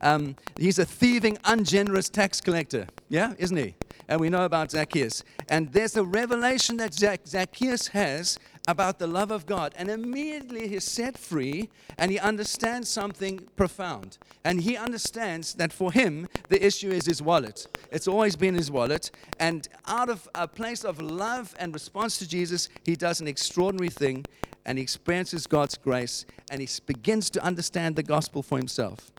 Um, 0.00 0.36
he's 0.58 0.78
a 0.78 0.84
thieving, 0.84 1.38
ungenerous 1.44 2.08
tax 2.08 2.40
collector. 2.40 2.86
Yeah, 3.08 3.34
isn't 3.38 3.56
he? 3.56 3.74
And 4.08 4.20
we 4.20 4.28
know 4.28 4.44
about 4.44 4.70
Zacchaeus. 4.70 5.24
And 5.48 5.72
there's 5.72 5.96
a 5.96 6.04
revelation 6.04 6.76
that 6.76 6.94
Zacchaeus 6.94 7.88
has 7.88 8.38
about 8.68 8.98
the 8.98 9.06
love 9.06 9.30
of 9.30 9.46
God. 9.46 9.74
And 9.76 9.90
immediately 9.90 10.68
he's 10.68 10.84
set 10.84 11.18
free 11.18 11.68
and 11.98 12.10
he 12.10 12.18
understands 12.18 12.88
something 12.88 13.48
profound. 13.56 14.18
And 14.44 14.60
he 14.60 14.76
understands 14.76 15.54
that 15.54 15.72
for 15.72 15.92
him, 15.92 16.28
the 16.48 16.64
issue 16.64 16.90
is 16.90 17.06
his 17.06 17.22
wallet. 17.22 17.66
It's 17.90 18.08
always 18.08 18.36
been 18.36 18.54
his 18.54 18.70
wallet. 18.70 19.10
And 19.40 19.68
out 19.86 20.08
of 20.08 20.28
a 20.34 20.46
place 20.46 20.84
of 20.84 21.00
love 21.00 21.54
and 21.58 21.72
response 21.72 22.18
to 22.18 22.28
Jesus, 22.28 22.68
he 22.84 22.96
does 22.96 23.20
an 23.20 23.28
extraordinary 23.28 23.90
thing 23.90 24.24
and 24.64 24.78
he 24.78 24.82
experiences 24.82 25.46
God's 25.46 25.76
grace 25.76 26.26
and 26.50 26.60
he 26.60 26.68
begins 26.86 27.30
to 27.30 27.42
understand 27.42 27.96
the 27.96 28.02
gospel 28.02 28.42
for 28.42 28.58
himself. 28.58 29.10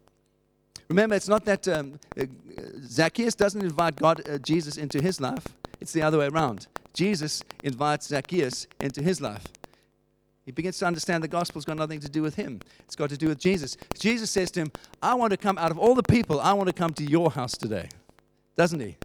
Remember, 0.90 1.16
it's 1.16 1.28
not 1.28 1.46
that 1.46 1.68
um, 1.68 2.00
uh, 2.18 2.26
Zacchaeus 2.82 3.36
doesn't 3.36 3.62
invite 3.62 3.98
God, 3.98 4.22
uh, 4.30 4.38
Jesus 4.38 4.78
into 4.78 5.02
his 5.02 5.20
life. 5.20 5.48
It's 5.82 5.92
the 5.92 6.02
other 6.02 6.18
way 6.18 6.28
around. 6.28 6.68
Jesus 6.94 7.44
invites 7.64 8.08
Zacchaeus 8.08 8.68
into 8.80 9.04
his 9.04 9.22
life. 9.22 9.44
He 10.46 10.52
begins 10.52 10.80
to 10.80 10.86
understand 10.86 11.24
the 11.24 11.28
gospel's 11.28 11.66
got 11.66 11.76
nothing 11.76 12.00
to 12.00 12.10
do 12.10 12.22
with 12.22 12.36
him. 12.36 12.62
It's 12.80 12.96
got 12.96 13.10
to 13.10 13.18
do 13.18 13.28
with 13.28 13.38
Jesus. 13.38 13.76
Jesus 14.00 14.32
says 14.32 14.50
to 14.52 14.62
him, 14.62 14.72
I 15.02 15.14
want 15.14 15.32
to 15.32 15.38
come 15.38 15.58
out 15.58 15.72
of 15.72 15.78
all 15.78 15.94
the 15.94 16.04
people, 16.04 16.40
I 16.40 16.54
want 16.54 16.68
to 16.68 16.74
come 16.74 16.94
to 16.94 17.04
your 17.04 17.32
house 17.32 17.58
today. 17.58 17.90
Doesn't 18.56 18.80
he? 18.80 18.96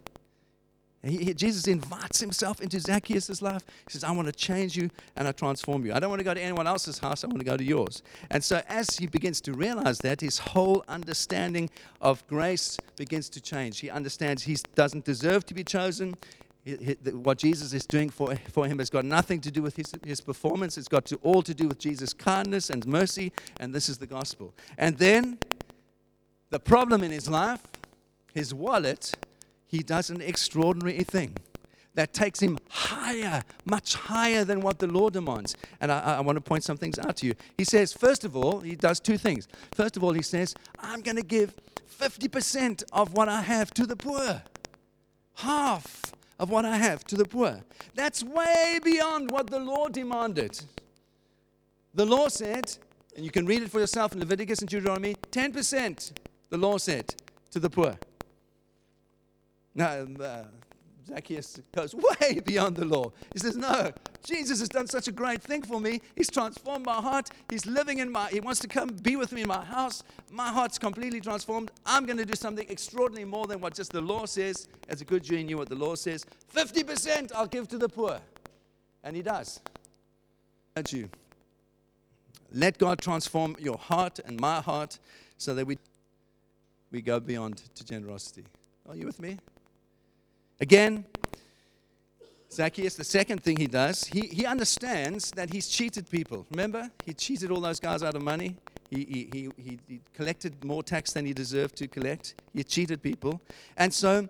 He, 1.04 1.24
he, 1.24 1.34
Jesus 1.34 1.66
invites 1.66 2.20
himself 2.20 2.60
into 2.60 2.78
Zacchaeus' 2.78 3.42
life. 3.42 3.62
He 3.86 3.92
says, 3.92 4.04
I 4.04 4.12
want 4.12 4.26
to 4.26 4.32
change 4.32 4.76
you 4.76 4.88
and 5.16 5.26
I 5.26 5.32
transform 5.32 5.84
you. 5.84 5.92
I 5.92 5.98
don't 5.98 6.10
want 6.10 6.20
to 6.20 6.24
go 6.24 6.32
to 6.32 6.40
anyone 6.40 6.68
else's 6.68 6.98
house, 6.98 7.24
I 7.24 7.26
want 7.26 7.40
to 7.40 7.44
go 7.44 7.56
to 7.56 7.64
yours. 7.64 8.02
And 8.30 8.42
so, 8.42 8.62
as 8.68 8.96
he 8.96 9.06
begins 9.06 9.40
to 9.42 9.52
realize 9.52 9.98
that, 9.98 10.20
his 10.20 10.38
whole 10.38 10.84
understanding 10.86 11.70
of 12.00 12.24
grace 12.28 12.78
begins 12.96 13.28
to 13.30 13.40
change. 13.40 13.80
He 13.80 13.90
understands 13.90 14.44
he 14.44 14.56
doesn't 14.74 15.04
deserve 15.04 15.44
to 15.46 15.54
be 15.54 15.64
chosen. 15.64 16.14
what 17.12 17.38
Jesus 17.38 17.72
is 17.72 17.84
doing 17.84 18.08
for, 18.08 18.36
for 18.52 18.66
him 18.66 18.78
has 18.78 18.88
got 18.88 19.04
nothing 19.04 19.40
to 19.40 19.50
do 19.50 19.62
with 19.62 19.74
his, 19.74 19.92
his 20.06 20.20
performance. 20.20 20.78
It's 20.78 20.86
got 20.86 21.04
to, 21.06 21.16
all 21.24 21.42
to 21.42 21.52
do 21.52 21.66
with 21.66 21.80
Jesus' 21.80 22.12
kindness 22.12 22.70
and 22.70 22.86
mercy, 22.86 23.32
and 23.58 23.74
this 23.74 23.88
is 23.88 23.98
the 23.98 24.06
gospel. 24.06 24.54
And 24.78 24.96
then 24.98 25.38
the 26.50 26.60
problem 26.60 27.02
in 27.02 27.10
his 27.10 27.28
life, 27.28 27.62
his 28.32 28.54
wallet, 28.54 29.12
he 29.72 29.82
does 29.82 30.10
an 30.10 30.20
extraordinary 30.20 31.02
thing 31.02 31.34
that 31.94 32.12
takes 32.12 32.40
him 32.40 32.58
higher, 32.68 33.42
much 33.64 33.94
higher 33.94 34.44
than 34.44 34.60
what 34.60 34.78
the 34.78 34.86
law 34.86 35.08
demands. 35.08 35.56
And 35.80 35.90
I, 35.90 36.18
I, 36.18 36.20
want 36.20 36.36
to 36.36 36.42
point 36.42 36.62
some 36.62 36.76
things 36.76 36.98
out 36.98 37.16
to 37.16 37.26
you. 37.26 37.34
He 37.56 37.64
says, 37.64 37.92
first 37.92 38.24
of 38.24 38.36
all, 38.36 38.60
he 38.60 38.76
does 38.76 39.00
two 39.00 39.16
things. 39.16 39.48
First 39.74 39.96
of 39.96 40.04
all, 40.04 40.12
he 40.12 40.22
says, 40.22 40.54
I'm 40.78 41.00
going 41.00 41.16
to 41.16 41.22
give 41.22 41.54
50% 41.98 42.84
of 42.92 43.14
what 43.14 43.30
I 43.30 43.40
have 43.40 43.72
to 43.74 43.86
the 43.86 43.96
poor. 43.96 44.42
Half 45.36 46.02
of 46.38 46.50
what 46.50 46.66
I 46.66 46.76
have 46.76 47.04
to 47.04 47.16
the 47.16 47.24
poor. 47.24 47.60
That's 47.94 48.22
way 48.22 48.78
beyond 48.84 49.30
what 49.30 49.48
the 49.48 49.58
law 49.58 49.88
demanded. 49.88 50.62
The 51.94 52.04
law 52.04 52.28
said, 52.28 52.76
and 53.16 53.24
you 53.24 53.30
can 53.30 53.46
read 53.46 53.62
it 53.62 53.70
for 53.70 53.80
yourself 53.80 54.12
in 54.12 54.20
Leviticus 54.20 54.60
and 54.60 54.68
Deuteronomy 54.68 55.14
10%, 55.30 56.12
the 56.50 56.58
law 56.58 56.76
said, 56.76 57.14
to 57.52 57.58
the 57.58 57.70
poor. 57.70 57.96
Now, 59.74 60.06
uh, 60.20 60.44
Zacchaeus 61.06 61.60
goes 61.74 61.94
way 61.94 62.40
beyond 62.44 62.76
the 62.76 62.84
law. 62.84 63.12
He 63.32 63.38
says, 63.38 63.56
No, 63.56 63.92
Jesus 64.24 64.60
has 64.60 64.68
done 64.68 64.86
such 64.86 65.08
a 65.08 65.12
great 65.12 65.42
thing 65.42 65.62
for 65.62 65.80
me. 65.80 66.00
He's 66.16 66.30
transformed 66.30 66.86
my 66.86 67.00
heart. 67.00 67.30
He's 67.50 67.66
living 67.66 67.98
in 67.98 68.10
my, 68.10 68.28
he 68.28 68.40
wants 68.40 68.60
to 68.60 68.68
come 68.68 68.88
be 68.88 69.16
with 69.16 69.32
me 69.32 69.42
in 69.42 69.48
my 69.48 69.64
house. 69.64 70.02
My 70.30 70.48
heart's 70.48 70.78
completely 70.78 71.20
transformed. 71.20 71.70
I'm 71.84 72.06
going 72.06 72.18
to 72.18 72.24
do 72.24 72.34
something 72.34 72.68
extraordinary 72.68 73.24
more 73.24 73.46
than 73.46 73.60
what 73.60 73.74
just 73.74 73.92
the 73.92 74.00
law 74.00 74.26
says. 74.26 74.68
As 74.88 75.00
a 75.00 75.04
good 75.04 75.24
Jew, 75.24 75.36
he 75.36 75.44
knew 75.44 75.58
what 75.58 75.68
the 75.68 75.74
law 75.74 75.94
says. 75.94 76.24
50% 76.54 77.32
I'll 77.34 77.46
give 77.46 77.68
to 77.68 77.78
the 77.78 77.88
poor. 77.88 78.20
And 79.04 79.16
he 79.16 79.22
does. 79.22 79.60
You? 80.90 81.10
Let 82.52 82.78
God 82.78 83.00
transform 83.00 83.56
your 83.58 83.76
heart 83.76 84.20
and 84.24 84.40
my 84.40 84.60
heart 84.60 84.98
so 85.36 85.54
that 85.54 85.66
we, 85.66 85.78
we 86.90 87.02
go 87.02 87.20
beyond 87.20 87.62
to 87.74 87.84
generosity. 87.84 88.44
Are 88.88 88.96
you 88.96 89.06
with 89.06 89.20
me? 89.20 89.38
Again, 90.62 91.04
Zacchaeus, 92.52 92.94
the 92.94 93.02
second 93.02 93.42
thing 93.42 93.56
he 93.56 93.66
does, 93.66 94.04
he, 94.04 94.28
he 94.28 94.46
understands 94.46 95.32
that 95.32 95.52
he's 95.52 95.66
cheated 95.66 96.08
people. 96.08 96.46
Remember? 96.52 96.88
He 97.04 97.14
cheated 97.14 97.50
all 97.50 97.60
those 97.60 97.80
guys 97.80 98.04
out 98.04 98.14
of 98.14 98.22
money. 98.22 98.54
He, 98.88 99.28
he, 99.32 99.50
he, 99.56 99.78
he 99.88 100.00
collected 100.14 100.64
more 100.64 100.84
tax 100.84 101.12
than 101.14 101.26
he 101.26 101.32
deserved 101.32 101.74
to 101.78 101.88
collect. 101.88 102.36
He 102.54 102.62
cheated 102.62 103.02
people. 103.02 103.40
And 103.76 103.92
so, 103.92 104.28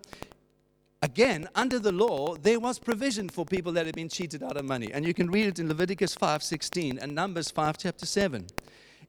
again, 1.03 1.51
under 1.55 1.79
the 1.79 1.93
law, 1.93 2.37
there 2.37 2.59
was 2.59 2.79
provision 2.79 3.29
for 3.29 3.45
people 3.45 3.73
that 3.73 3.85
had 3.85 3.95
been 3.95 4.09
cheated 4.09 4.43
out 4.43 4.57
of 4.57 4.65
money. 4.65 4.91
And 4.91 5.05
you 5.05 5.13
can 5.13 5.31
read 5.31 5.49
it 5.49 5.59
in 5.59 5.69
Leviticus 5.69 6.17
5.16 6.17 6.97
and 7.03 7.15
Numbers 7.15 7.51
5, 7.51 7.77
chapter 7.77 8.07
7. 8.07 8.47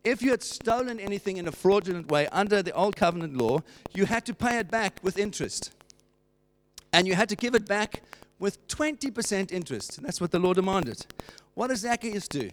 If 0.03 0.21
you 0.21 0.31
had 0.31 0.43
stolen 0.43 0.99
anything 0.99 1.37
in 1.37 1.47
a 1.47 1.53
fraudulent 1.53 2.11
way 2.11 2.27
under 2.33 2.61
the 2.61 2.73
old 2.73 2.97
covenant 2.97 3.37
law, 3.37 3.59
you 3.93 4.07
had 4.07 4.25
to 4.25 4.33
pay 4.33 4.57
it 4.57 4.69
back 4.69 4.99
with 5.01 5.17
interest. 5.17 5.71
And 6.93 7.07
you 7.07 7.15
had 7.15 7.27
to 7.29 7.35
give 7.35 7.55
it 7.55 7.65
back 7.65 8.03
with 8.39 8.65
20% 8.67 9.51
interest. 9.51 10.01
That's 10.01 10.21
what 10.21 10.31
the 10.31 10.39
law 10.39 10.53
demanded. 10.53 11.05
What 11.55 11.67
does 11.67 11.79
Zacchaeus 11.79 12.27
do? 12.27 12.51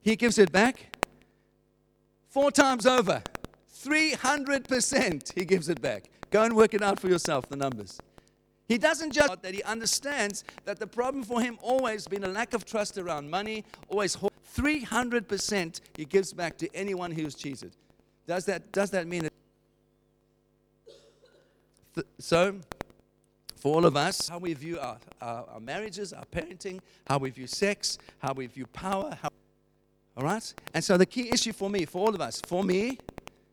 He 0.00 0.16
gives 0.16 0.38
it 0.38 0.52
back 0.52 0.96
four 2.30 2.50
times 2.50 2.86
over. 2.86 3.22
300% 3.84 5.34
he 5.34 5.44
gives 5.44 5.68
it 5.68 5.82
back. 5.82 6.08
Go 6.30 6.44
and 6.44 6.54
work 6.54 6.72
it 6.72 6.82
out 6.82 7.00
for 7.00 7.08
yourself, 7.08 7.48
the 7.48 7.56
numbers. 7.56 7.98
He 8.68 8.78
doesn't 8.78 9.12
just 9.12 9.42
that 9.42 9.54
he 9.54 9.62
understands 9.64 10.44
that 10.64 10.78
the 10.78 10.86
problem 10.86 11.24
for 11.24 11.40
him 11.40 11.58
always 11.60 12.06
been 12.06 12.24
a 12.24 12.28
lack 12.28 12.54
of 12.54 12.64
trust 12.64 12.96
around 12.96 13.28
money, 13.28 13.64
always 13.88 14.16
300% 14.56 15.80
he 15.96 16.04
gives 16.04 16.32
back 16.32 16.56
to 16.58 16.74
anyone 16.74 17.10
who's 17.10 17.34
cheated. 17.34 17.72
Does 18.26 18.44
that, 18.46 18.72
does 18.72 18.90
that 18.90 19.06
mean 19.06 19.26
it? 19.26 19.32
So, 22.18 22.60
for 23.62 23.76
all 23.76 23.86
of 23.86 23.96
us, 23.96 24.28
how 24.28 24.38
we 24.38 24.52
view 24.54 24.76
our, 24.80 24.96
our, 25.20 25.44
our, 25.54 25.60
marriages, 25.60 26.12
our 26.12 26.24
parenting, 26.24 26.80
how 27.06 27.16
we 27.16 27.30
view 27.30 27.46
sex, 27.46 27.96
how 28.18 28.32
we 28.32 28.46
view 28.46 28.66
power. 28.66 29.16
How, 29.22 29.28
all 30.16 30.24
right? 30.24 30.52
And 30.74 30.82
so 30.82 30.96
the 30.96 31.06
key 31.06 31.30
issue 31.32 31.52
for 31.52 31.70
me, 31.70 31.84
for 31.84 32.04
all 32.04 32.12
of 32.12 32.20
us, 32.20 32.42
for 32.44 32.64
me 32.64 32.98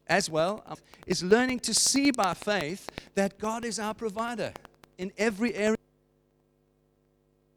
as 0.08 0.28
well, 0.28 0.64
um, 0.66 0.78
is 1.06 1.24
learning 1.24 1.60
to 1.60 1.76
see 1.76 2.10
by 2.10 2.34
faith 2.34 2.90
that 3.14 3.38
God 3.38 3.64
is 3.64 3.78
our 3.78 3.94
provider 3.94 4.52
in 4.98 5.12
every 5.16 5.54
area. 5.54 5.78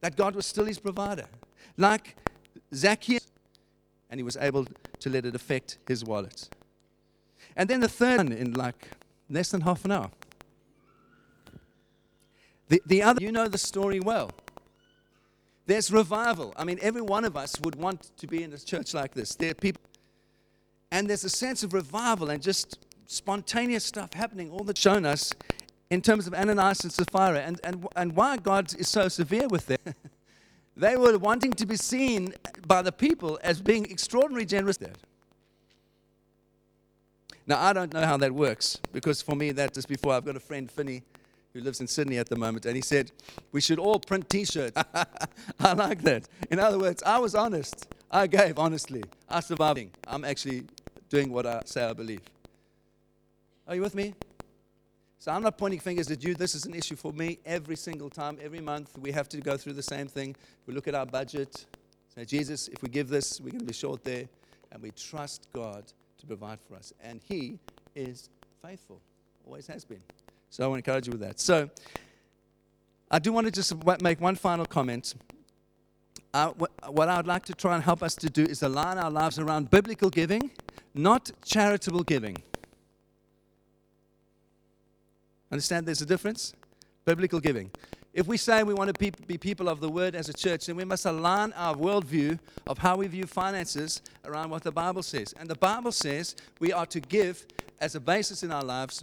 That 0.02 0.14
God 0.14 0.34
was 0.34 0.44
still 0.44 0.66
his 0.66 0.78
provider. 0.78 1.24
Like 1.78 2.16
Zacchaeus, 2.74 3.28
and 4.10 4.20
he 4.20 4.24
was 4.24 4.36
able 4.36 4.66
to 4.98 5.08
let 5.08 5.24
it 5.24 5.34
affect 5.34 5.78
his 5.88 6.04
wallet. 6.04 6.50
And 7.56 7.70
then 7.70 7.80
the 7.80 7.88
third 7.88 8.18
one 8.18 8.32
in 8.32 8.52
like 8.52 8.88
less 9.30 9.50
than 9.50 9.62
half 9.62 9.86
an 9.86 9.92
hour. 9.92 10.10
The, 12.72 12.82
the 12.87 13.02
other, 13.02 13.22
you 13.22 13.32
know 13.32 13.48
the 13.48 13.58
story 13.58 14.00
well. 14.00 14.30
There's 15.66 15.92
revival. 15.92 16.54
I 16.56 16.64
mean, 16.64 16.78
every 16.80 17.02
one 17.02 17.26
of 17.26 17.37
us 17.37 17.61
would 17.61 17.74
want 17.76 18.16
to 18.16 18.26
be 18.26 18.42
in 18.42 18.50
a 18.54 18.56
church 18.56 18.94
like 18.94 19.12
this. 19.12 19.35
There 19.35 19.50
are 19.50 19.54
people, 19.54 19.82
and 20.90 21.06
there's 21.06 21.22
a 21.22 21.28
sense 21.28 21.62
of 21.62 21.74
revival 21.74 22.30
and 22.30 22.42
just 22.42 22.87
spontaneous 23.04 23.85
stuff 23.85 24.14
happening, 24.14 24.50
all 24.50 24.64
that's 24.64 24.80
shown 24.80 25.04
us 25.04 25.35
in 25.90 26.00
terms 26.00 26.26
of 26.26 26.32
Ananias 26.32 26.82
and 26.82 26.90
Sapphira. 26.90 27.40
And, 27.40 27.61
and, 27.62 27.87
and 27.94 28.16
why 28.16 28.38
God 28.38 28.74
is 28.78 28.88
so 28.88 29.06
severe 29.08 29.48
with 29.48 29.66
them. 29.66 29.94
they 30.74 30.96
were 30.96 31.18
wanting 31.18 31.52
to 31.52 31.66
be 31.66 31.76
seen 31.76 32.32
by 32.66 32.80
the 32.80 32.92
people 32.92 33.38
as 33.42 33.61
being 33.61 33.85
extraordinarily 33.85 34.46
generous. 34.46 34.78
Now, 37.46 37.61
I 37.61 37.74
don't 37.74 37.92
know 37.92 38.06
how 38.06 38.16
that 38.16 38.32
works 38.32 38.80
because 38.94 39.20
for 39.20 39.37
me, 39.37 39.50
that 39.52 39.74
just 39.74 39.88
before 39.88 40.14
I've 40.14 40.24
got 40.24 40.37
a 40.37 40.40
friend, 40.40 40.70
Finney, 40.70 41.02
who 41.52 41.60
lives 41.60 41.80
in 41.80 41.86
Sydney 41.86 42.18
at 42.18 42.28
the 42.28 42.36
moment, 42.36 42.66
and 42.66 42.76
he 42.76 42.82
said, 42.82 43.12
We 43.52 43.60
should 43.60 43.78
all 43.78 43.98
print 43.98 44.28
t 44.28 44.44
shirts. 44.44 44.80
I 45.60 45.72
like 45.74 46.02
that. 46.02 46.28
In 46.50 46.58
other 46.58 46.78
words, 46.78 47.02
I 47.02 47.18
was 47.18 47.34
honest. 47.34 47.88
I 48.10 48.26
gave 48.26 48.58
honestly. 48.58 49.02
I 49.28 49.40
survived. 49.40 49.96
I'm 50.06 50.24
actually 50.24 50.64
doing 51.08 51.32
what 51.32 51.46
I 51.46 51.62
say 51.64 51.84
I 51.84 51.92
believe. 51.92 52.20
Are 53.66 53.74
you 53.74 53.82
with 53.82 53.94
me? 53.94 54.14
So 55.18 55.30
I'm 55.30 55.42
not 55.42 55.56
pointing 55.56 55.78
fingers 55.78 56.10
at 56.10 56.24
you. 56.24 56.34
This 56.34 56.54
is 56.54 56.66
an 56.66 56.74
issue 56.74 56.96
for 56.96 57.12
me 57.12 57.38
every 57.46 57.76
single 57.76 58.10
time, 58.10 58.38
every 58.42 58.60
month. 58.60 58.98
We 58.98 59.12
have 59.12 59.28
to 59.28 59.40
go 59.40 59.56
through 59.56 59.74
the 59.74 59.82
same 59.82 60.08
thing. 60.08 60.34
We 60.66 60.74
look 60.74 60.88
at 60.88 60.94
our 60.94 61.06
budget, 61.06 61.64
say, 62.14 62.24
Jesus, 62.24 62.66
if 62.68 62.82
we 62.82 62.88
give 62.88 63.08
this, 63.08 63.40
we're 63.40 63.50
going 63.50 63.60
to 63.60 63.66
be 63.66 63.72
short 63.72 64.02
there. 64.02 64.24
And 64.72 64.82
we 64.82 64.90
trust 64.90 65.46
God 65.52 65.84
to 66.18 66.26
provide 66.26 66.58
for 66.60 66.74
us. 66.74 66.92
And 67.00 67.20
He 67.28 67.60
is 67.94 68.30
faithful, 68.62 69.00
always 69.46 69.66
has 69.68 69.84
been. 69.84 70.02
So 70.52 70.62
I 70.62 70.66
want 70.66 70.84
to 70.84 70.90
encourage 70.90 71.06
you 71.06 71.12
with 71.12 71.22
that. 71.22 71.40
So 71.40 71.70
I 73.10 73.18
do 73.18 73.32
want 73.32 73.46
to 73.46 73.50
just 73.50 73.72
make 74.02 74.20
one 74.20 74.34
final 74.34 74.66
comment. 74.66 75.14
Uh, 76.34 76.50
what, 76.50 76.92
what 76.92 77.08
I 77.08 77.16
would 77.16 77.26
like 77.26 77.46
to 77.46 77.54
try 77.54 77.74
and 77.74 77.82
help 77.82 78.02
us 78.02 78.14
to 78.16 78.28
do 78.28 78.42
is 78.42 78.62
align 78.62 78.98
our 78.98 79.10
lives 79.10 79.38
around 79.38 79.70
biblical 79.70 80.10
giving, 80.10 80.50
not 80.92 81.30
charitable 81.42 82.02
giving. 82.02 82.36
Understand 85.50 85.86
there's 85.86 86.02
a 86.02 86.06
difference? 86.06 86.52
Biblical 87.06 87.40
giving. 87.40 87.70
If 88.12 88.26
we 88.26 88.36
say 88.36 88.62
we 88.62 88.74
want 88.74 88.94
to 88.94 89.12
be 89.26 89.38
people 89.38 89.70
of 89.70 89.80
the 89.80 89.88
word 89.88 90.14
as 90.14 90.28
a 90.28 90.34
church, 90.34 90.66
then 90.66 90.76
we 90.76 90.84
must 90.84 91.06
align 91.06 91.54
our 91.54 91.74
worldview 91.74 92.38
of 92.66 92.76
how 92.76 92.96
we 92.96 93.06
view 93.06 93.24
finances 93.24 94.02
around 94.26 94.50
what 94.50 94.64
the 94.64 94.72
Bible 94.72 95.02
says. 95.02 95.34
And 95.40 95.48
the 95.48 95.56
Bible 95.56 95.92
says 95.92 96.36
we 96.60 96.74
are 96.74 96.84
to 96.84 97.00
give 97.00 97.46
as 97.80 97.94
a 97.94 98.00
basis 98.00 98.42
in 98.42 98.52
our 98.52 98.62
lives 98.62 99.02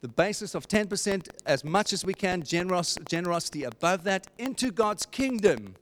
the 0.00 0.08
basis 0.08 0.54
of 0.54 0.66
10% 0.66 1.28
as 1.44 1.64
much 1.64 1.92
as 1.92 2.04
we 2.04 2.14
can, 2.14 2.42
generos, 2.42 3.06
generosity 3.08 3.64
above 3.64 4.04
that, 4.04 4.26
into 4.38 4.70
God's 4.70 5.04
kingdom 5.04 5.74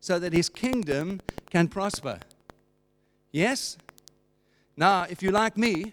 so 0.00 0.18
that 0.18 0.32
his 0.32 0.48
kingdom 0.48 1.20
can 1.50 1.66
prosper. 1.66 2.20
Yes? 3.32 3.76
Now, 4.76 5.06
if 5.10 5.22
you 5.22 5.32
like 5.32 5.56
me, 5.56 5.92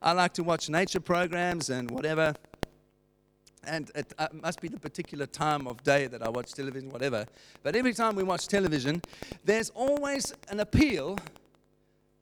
I 0.00 0.12
like 0.12 0.32
to 0.34 0.42
watch 0.42 0.70
nature 0.70 1.00
programs 1.00 1.68
and 1.68 1.90
whatever. 1.90 2.34
And 3.64 3.90
it 3.94 4.12
uh, 4.18 4.28
must 4.32 4.60
be 4.60 4.68
the 4.68 4.80
particular 4.80 5.26
time 5.26 5.68
of 5.68 5.82
day 5.84 6.06
that 6.06 6.22
I 6.22 6.28
watch 6.30 6.52
television, 6.52 6.88
whatever. 6.90 7.26
But 7.62 7.76
every 7.76 7.92
time 7.92 8.16
we 8.16 8.24
watch 8.24 8.48
television, 8.48 9.02
there's 9.44 9.70
always 9.70 10.34
an 10.48 10.60
appeal 10.60 11.18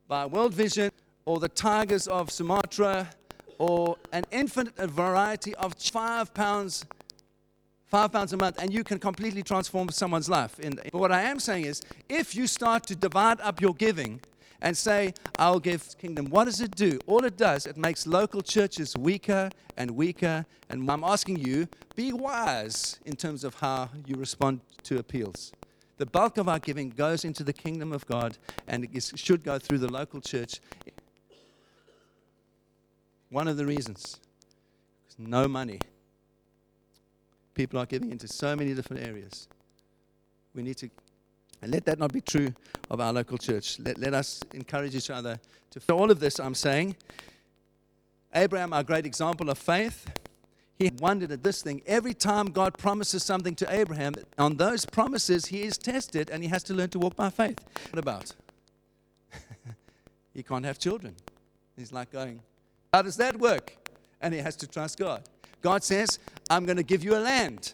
by 0.08 0.26
World 0.26 0.52
Vision 0.52 0.90
or 1.24 1.38
the 1.38 1.48
Tigers 1.48 2.08
of 2.08 2.30
Sumatra 2.30 3.08
or 3.60 3.98
an 4.12 4.24
infinite 4.30 4.74
variety 4.90 5.54
of 5.56 5.74
five 5.74 6.32
pounds 6.32 6.86
five 7.86 8.10
pounds 8.10 8.32
a 8.32 8.36
month 8.36 8.56
and 8.62 8.72
you 8.72 8.82
can 8.82 8.98
completely 8.98 9.42
transform 9.42 9.90
someone's 9.90 10.30
life 10.30 10.58
but 10.58 10.94
what 10.94 11.12
i 11.12 11.20
am 11.20 11.38
saying 11.38 11.64
is 11.66 11.82
if 12.08 12.34
you 12.34 12.46
start 12.46 12.86
to 12.86 12.96
divide 12.96 13.38
up 13.42 13.60
your 13.60 13.74
giving 13.74 14.18
and 14.62 14.74
say 14.74 15.12
i'll 15.38 15.60
give 15.60 15.96
kingdom 15.98 16.26
what 16.30 16.44
does 16.44 16.60
it 16.62 16.74
do? 16.74 16.98
All 17.06 17.24
it 17.24 17.36
does 17.36 17.66
it 17.66 17.76
makes 17.76 18.06
local 18.06 18.40
churches 18.40 18.96
weaker 18.96 19.50
and 19.76 19.90
weaker 19.90 20.46
and 20.70 20.90
i'm 20.90 21.04
asking 21.04 21.40
you 21.40 21.68
be 21.94 22.14
wise 22.14 22.98
in 23.04 23.14
terms 23.14 23.44
of 23.44 23.54
how 23.56 23.90
you 24.06 24.14
respond 24.14 24.60
to 24.84 24.98
appeals. 24.98 25.52
The 25.98 26.06
bulk 26.06 26.38
of 26.38 26.48
our 26.48 26.58
giving 26.58 26.88
goes 26.88 27.26
into 27.26 27.44
the 27.44 27.52
kingdom 27.52 27.92
of 27.92 28.06
god 28.06 28.38
and 28.68 28.88
it 28.90 29.12
should 29.16 29.44
go 29.44 29.58
through 29.58 29.78
the 29.78 29.92
local 29.92 30.22
church 30.22 30.60
one 33.30 33.46
of 33.48 33.56
the 33.56 33.64
reasons 33.64 34.20
is 35.08 35.16
no 35.18 35.48
money. 35.48 35.78
People 37.54 37.78
are 37.78 37.86
giving 37.86 38.10
into 38.10 38.28
so 38.28 38.54
many 38.54 38.74
different 38.74 39.06
areas. 39.06 39.48
We 40.54 40.62
need 40.62 40.76
to, 40.78 40.90
and 41.62 41.72
let 41.72 41.84
that 41.86 41.98
not 41.98 42.12
be 42.12 42.20
true 42.20 42.52
of 42.90 43.00
our 43.00 43.12
local 43.12 43.38
church. 43.38 43.78
Let, 43.78 43.98
let 43.98 44.14
us 44.14 44.40
encourage 44.52 44.94
each 44.94 45.10
other 45.10 45.38
to. 45.70 45.80
For 45.80 45.92
all 45.92 46.10
of 46.10 46.18
this, 46.18 46.40
I'm 46.40 46.54
saying, 46.54 46.96
Abraham, 48.34 48.72
our 48.72 48.82
great 48.82 49.06
example 49.06 49.48
of 49.50 49.58
faith, 49.58 50.06
he 50.78 50.90
wondered 50.98 51.30
at 51.30 51.42
this 51.42 51.62
thing. 51.62 51.82
Every 51.86 52.14
time 52.14 52.46
God 52.46 52.78
promises 52.78 53.22
something 53.22 53.54
to 53.56 53.72
Abraham, 53.72 54.14
on 54.38 54.56
those 54.56 54.86
promises, 54.86 55.46
he 55.46 55.62
is 55.62 55.76
tested 55.76 56.30
and 56.30 56.42
he 56.42 56.48
has 56.48 56.62
to 56.64 56.74
learn 56.74 56.88
to 56.90 56.98
walk 56.98 57.16
by 57.16 57.30
faith. 57.30 57.58
What 57.90 57.98
about? 57.98 58.34
he 60.34 60.42
can't 60.42 60.64
have 60.64 60.78
children. 60.78 61.14
He's 61.76 61.92
like 61.92 62.10
going, 62.10 62.40
how 62.92 63.02
does 63.02 63.16
that 63.16 63.38
work? 63.38 63.74
And 64.20 64.34
he 64.34 64.40
has 64.40 64.56
to 64.56 64.66
trust 64.66 64.98
God. 64.98 65.22
God 65.62 65.82
says, 65.82 66.18
I'm 66.48 66.64
going 66.64 66.76
to 66.76 66.82
give 66.82 67.04
you 67.04 67.16
a 67.16 67.20
land. 67.20 67.72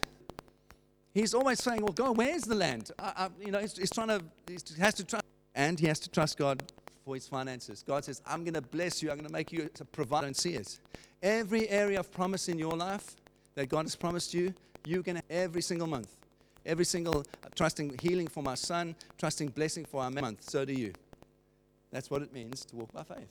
He's 1.13 1.33
always 1.33 1.61
saying, 1.61 1.81
Well, 1.81 1.93
God, 1.93 2.17
where's 2.17 2.43
the 2.43 2.55
land? 2.55 2.91
I, 2.99 3.13
I, 3.17 3.29
you 3.43 3.51
know, 3.51 3.59
he's, 3.59 3.75
he's 3.77 3.89
trying 3.89 4.09
to, 4.09 4.21
he 4.47 4.57
has 4.79 4.93
to 4.95 5.03
trust, 5.03 5.25
and 5.55 5.79
he 5.79 5.87
has 5.87 5.99
to 6.01 6.09
trust 6.09 6.37
God 6.37 6.61
for 7.03 7.15
his 7.15 7.27
finances. 7.27 7.83
God 7.87 8.05
says, 8.05 8.21
I'm 8.25 8.43
going 8.43 8.53
to 8.53 8.61
bless 8.61 9.01
you. 9.01 9.09
I'm 9.09 9.17
going 9.17 9.27
to 9.27 9.33
make 9.33 9.51
you 9.51 9.69
to 9.73 9.85
provide. 9.85 10.21
Don't 10.21 10.37
see 10.37 10.53
it. 10.53 10.77
Every 11.23 11.67
area 11.69 11.99
of 11.99 12.11
promise 12.11 12.49
in 12.49 12.59
your 12.59 12.73
life 12.73 13.15
that 13.55 13.69
God 13.69 13.85
has 13.85 13.95
promised 13.95 14.33
you, 14.33 14.53
you 14.85 15.01
can 15.01 15.21
every 15.29 15.61
single 15.61 15.87
month. 15.87 16.13
Every 16.65 16.85
single 16.85 17.21
uh, 17.21 17.47
trusting 17.55 17.97
healing 18.01 18.27
for 18.27 18.43
my 18.43 18.55
son, 18.55 18.93
trusting 19.17 19.49
blessing 19.49 19.85
for 19.85 20.03
our 20.03 20.11
month. 20.11 20.43
So 20.49 20.65
do 20.65 20.73
you. 20.73 20.93
That's 21.91 22.11
what 22.11 22.21
it 22.21 22.33
means 22.33 22.65
to 22.65 22.75
walk 22.75 22.91
by 22.91 23.03
faith. 23.03 23.29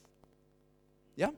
Yeah? 1.14 1.28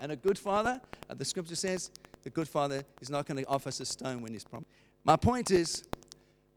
And 0.00 0.12
a 0.12 0.16
good 0.16 0.38
father, 0.38 0.80
uh, 1.08 1.14
the 1.14 1.24
scripture 1.24 1.54
says, 1.54 1.90
the 2.22 2.30
good 2.30 2.48
father 2.48 2.82
is 3.00 3.10
not 3.10 3.26
going 3.26 3.42
to 3.42 3.48
offer 3.48 3.68
us 3.68 3.80
a 3.80 3.86
stone 3.86 4.22
when 4.22 4.32
he's 4.32 4.44
promised. 4.44 4.70
My 5.04 5.16
point 5.16 5.50
is, 5.50 5.84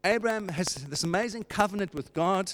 Abraham 0.04 0.48
has 0.48 0.74
this 0.74 1.04
amazing 1.04 1.44
covenant 1.44 1.94
with 1.94 2.12
God. 2.12 2.52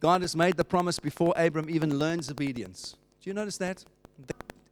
God 0.00 0.22
has 0.22 0.36
made 0.36 0.56
the 0.56 0.64
promise 0.64 0.98
before 0.98 1.34
Abraham 1.36 1.70
even 1.70 1.98
learns 1.98 2.30
obedience. 2.30 2.96
Do 3.22 3.30
you 3.30 3.34
notice 3.34 3.58
that? 3.58 3.84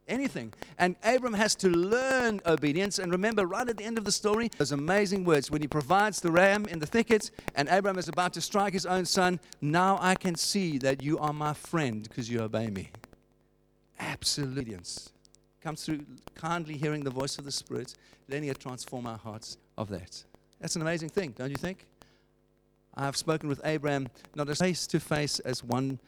Anything. 0.07 0.53
And 0.77 0.95
Abram 1.03 1.33
has 1.33 1.53
to 1.55 1.69
learn 1.69 2.39
obedience. 2.45 2.97
And 2.97 3.11
remember, 3.11 3.45
right 3.45 3.67
at 3.67 3.77
the 3.77 3.83
end 3.83 3.97
of 3.97 4.05
the 4.05 4.11
story, 4.11 4.49
those 4.57 4.71
amazing 4.71 5.25
words 5.25 5.51
when 5.51 5.61
he 5.61 5.67
provides 5.67 6.21
the 6.21 6.31
ram 6.31 6.65
in 6.65 6.79
the 6.79 6.85
thicket 6.85 7.29
and 7.55 7.67
Abram 7.67 7.97
is 7.97 8.07
about 8.07 8.33
to 8.33 8.41
strike 8.41 8.73
his 8.73 8.85
own 8.85 9.05
son. 9.05 9.39
Now 9.61 9.99
I 10.01 10.15
can 10.15 10.35
see 10.35 10.77
that 10.79 11.03
you 11.03 11.19
are 11.19 11.33
my 11.33 11.53
friend 11.53 12.03
because 12.03 12.29
you 12.29 12.39
obey 12.39 12.69
me 12.69 12.89
absolute 14.07 14.57
obedience 14.57 15.11
comes 15.61 15.83
through 15.83 16.05
kindly 16.35 16.77
hearing 16.77 17.03
the 17.03 17.09
voice 17.09 17.37
of 17.37 17.45
the 17.45 17.51
Spirit, 17.51 17.95
letting 18.29 18.49
it 18.49 18.59
transform 18.59 19.05
our 19.05 19.17
hearts 19.17 19.57
of 19.77 19.89
that. 19.89 20.23
That's 20.59 20.75
an 20.75 20.81
amazing 20.81 21.09
thing, 21.09 21.33
don't 21.37 21.49
you 21.49 21.57
think? 21.57 21.85
I 22.95 23.05
have 23.05 23.17
spoken 23.17 23.47
with 23.47 23.61
Abraham 23.63 24.07
not 24.35 24.49
as 24.49 24.59
face 24.59 24.87
to 24.87 24.99
face 24.99 25.39
as 25.39 25.63
one 25.63 25.99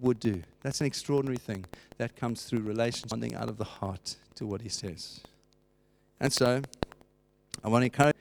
would 0.00 0.20
do. 0.20 0.42
That's 0.62 0.80
an 0.80 0.86
extraordinary 0.86 1.36
thing 1.36 1.64
that 1.98 2.16
comes 2.16 2.44
through 2.44 2.60
relationship, 2.60 3.10
something 3.10 3.34
out 3.34 3.48
of 3.48 3.58
the 3.58 3.64
heart 3.64 4.16
to 4.36 4.46
what 4.46 4.62
he 4.62 4.68
says. 4.68 5.20
And 6.20 6.32
so, 6.32 6.62
I 7.64 7.68
want 7.68 7.82
to 7.82 7.86
encourage 7.86 8.16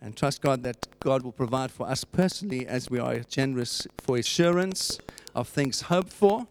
and 0.00 0.16
trust 0.16 0.42
God 0.42 0.64
that 0.64 0.88
God 0.98 1.22
will 1.22 1.32
provide 1.32 1.70
for 1.70 1.86
us 1.86 2.04
personally 2.04 2.66
as 2.66 2.90
we 2.90 2.98
are 2.98 3.20
generous 3.20 3.86
for 3.98 4.16
assurance 4.16 4.98
of 5.34 5.46
things 5.48 5.82
hoped 5.82 6.12
for, 6.12 6.48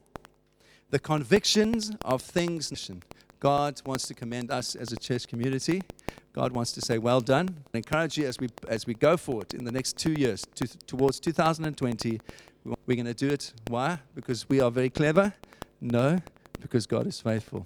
the 0.91 0.99
convictions 0.99 1.91
of 2.05 2.21
things. 2.21 2.91
God 3.39 3.81
wants 3.85 4.07
to 4.07 4.13
commend 4.13 4.51
us 4.51 4.75
as 4.75 4.91
a 4.91 4.97
church 4.97 5.27
community 5.27 5.81
God 6.33 6.53
wants 6.53 6.71
to 6.73 6.81
say, 6.81 6.97
Well 6.97 7.21
done. 7.21 7.57
Encourage 7.73 8.17
you 8.17 8.25
as 8.27 8.39
we, 8.39 8.49
as 8.67 8.87
we 8.87 8.93
go 8.93 9.17
forward 9.17 9.53
in 9.53 9.65
the 9.65 9.71
next 9.71 9.97
two 9.97 10.13
years 10.13 10.45
to, 10.55 10.67
towards 10.87 11.19
2020, 11.19 12.21
we're 12.63 12.95
going 12.95 13.05
to 13.05 13.13
do 13.13 13.29
it. 13.29 13.53
Why? 13.67 13.99
Because 14.15 14.47
we 14.47 14.61
are 14.61 14.71
very 14.71 14.89
clever? 14.89 15.33
No, 15.81 16.19
because 16.59 16.85
God 16.87 17.07
is 17.07 17.19
faithful. 17.19 17.65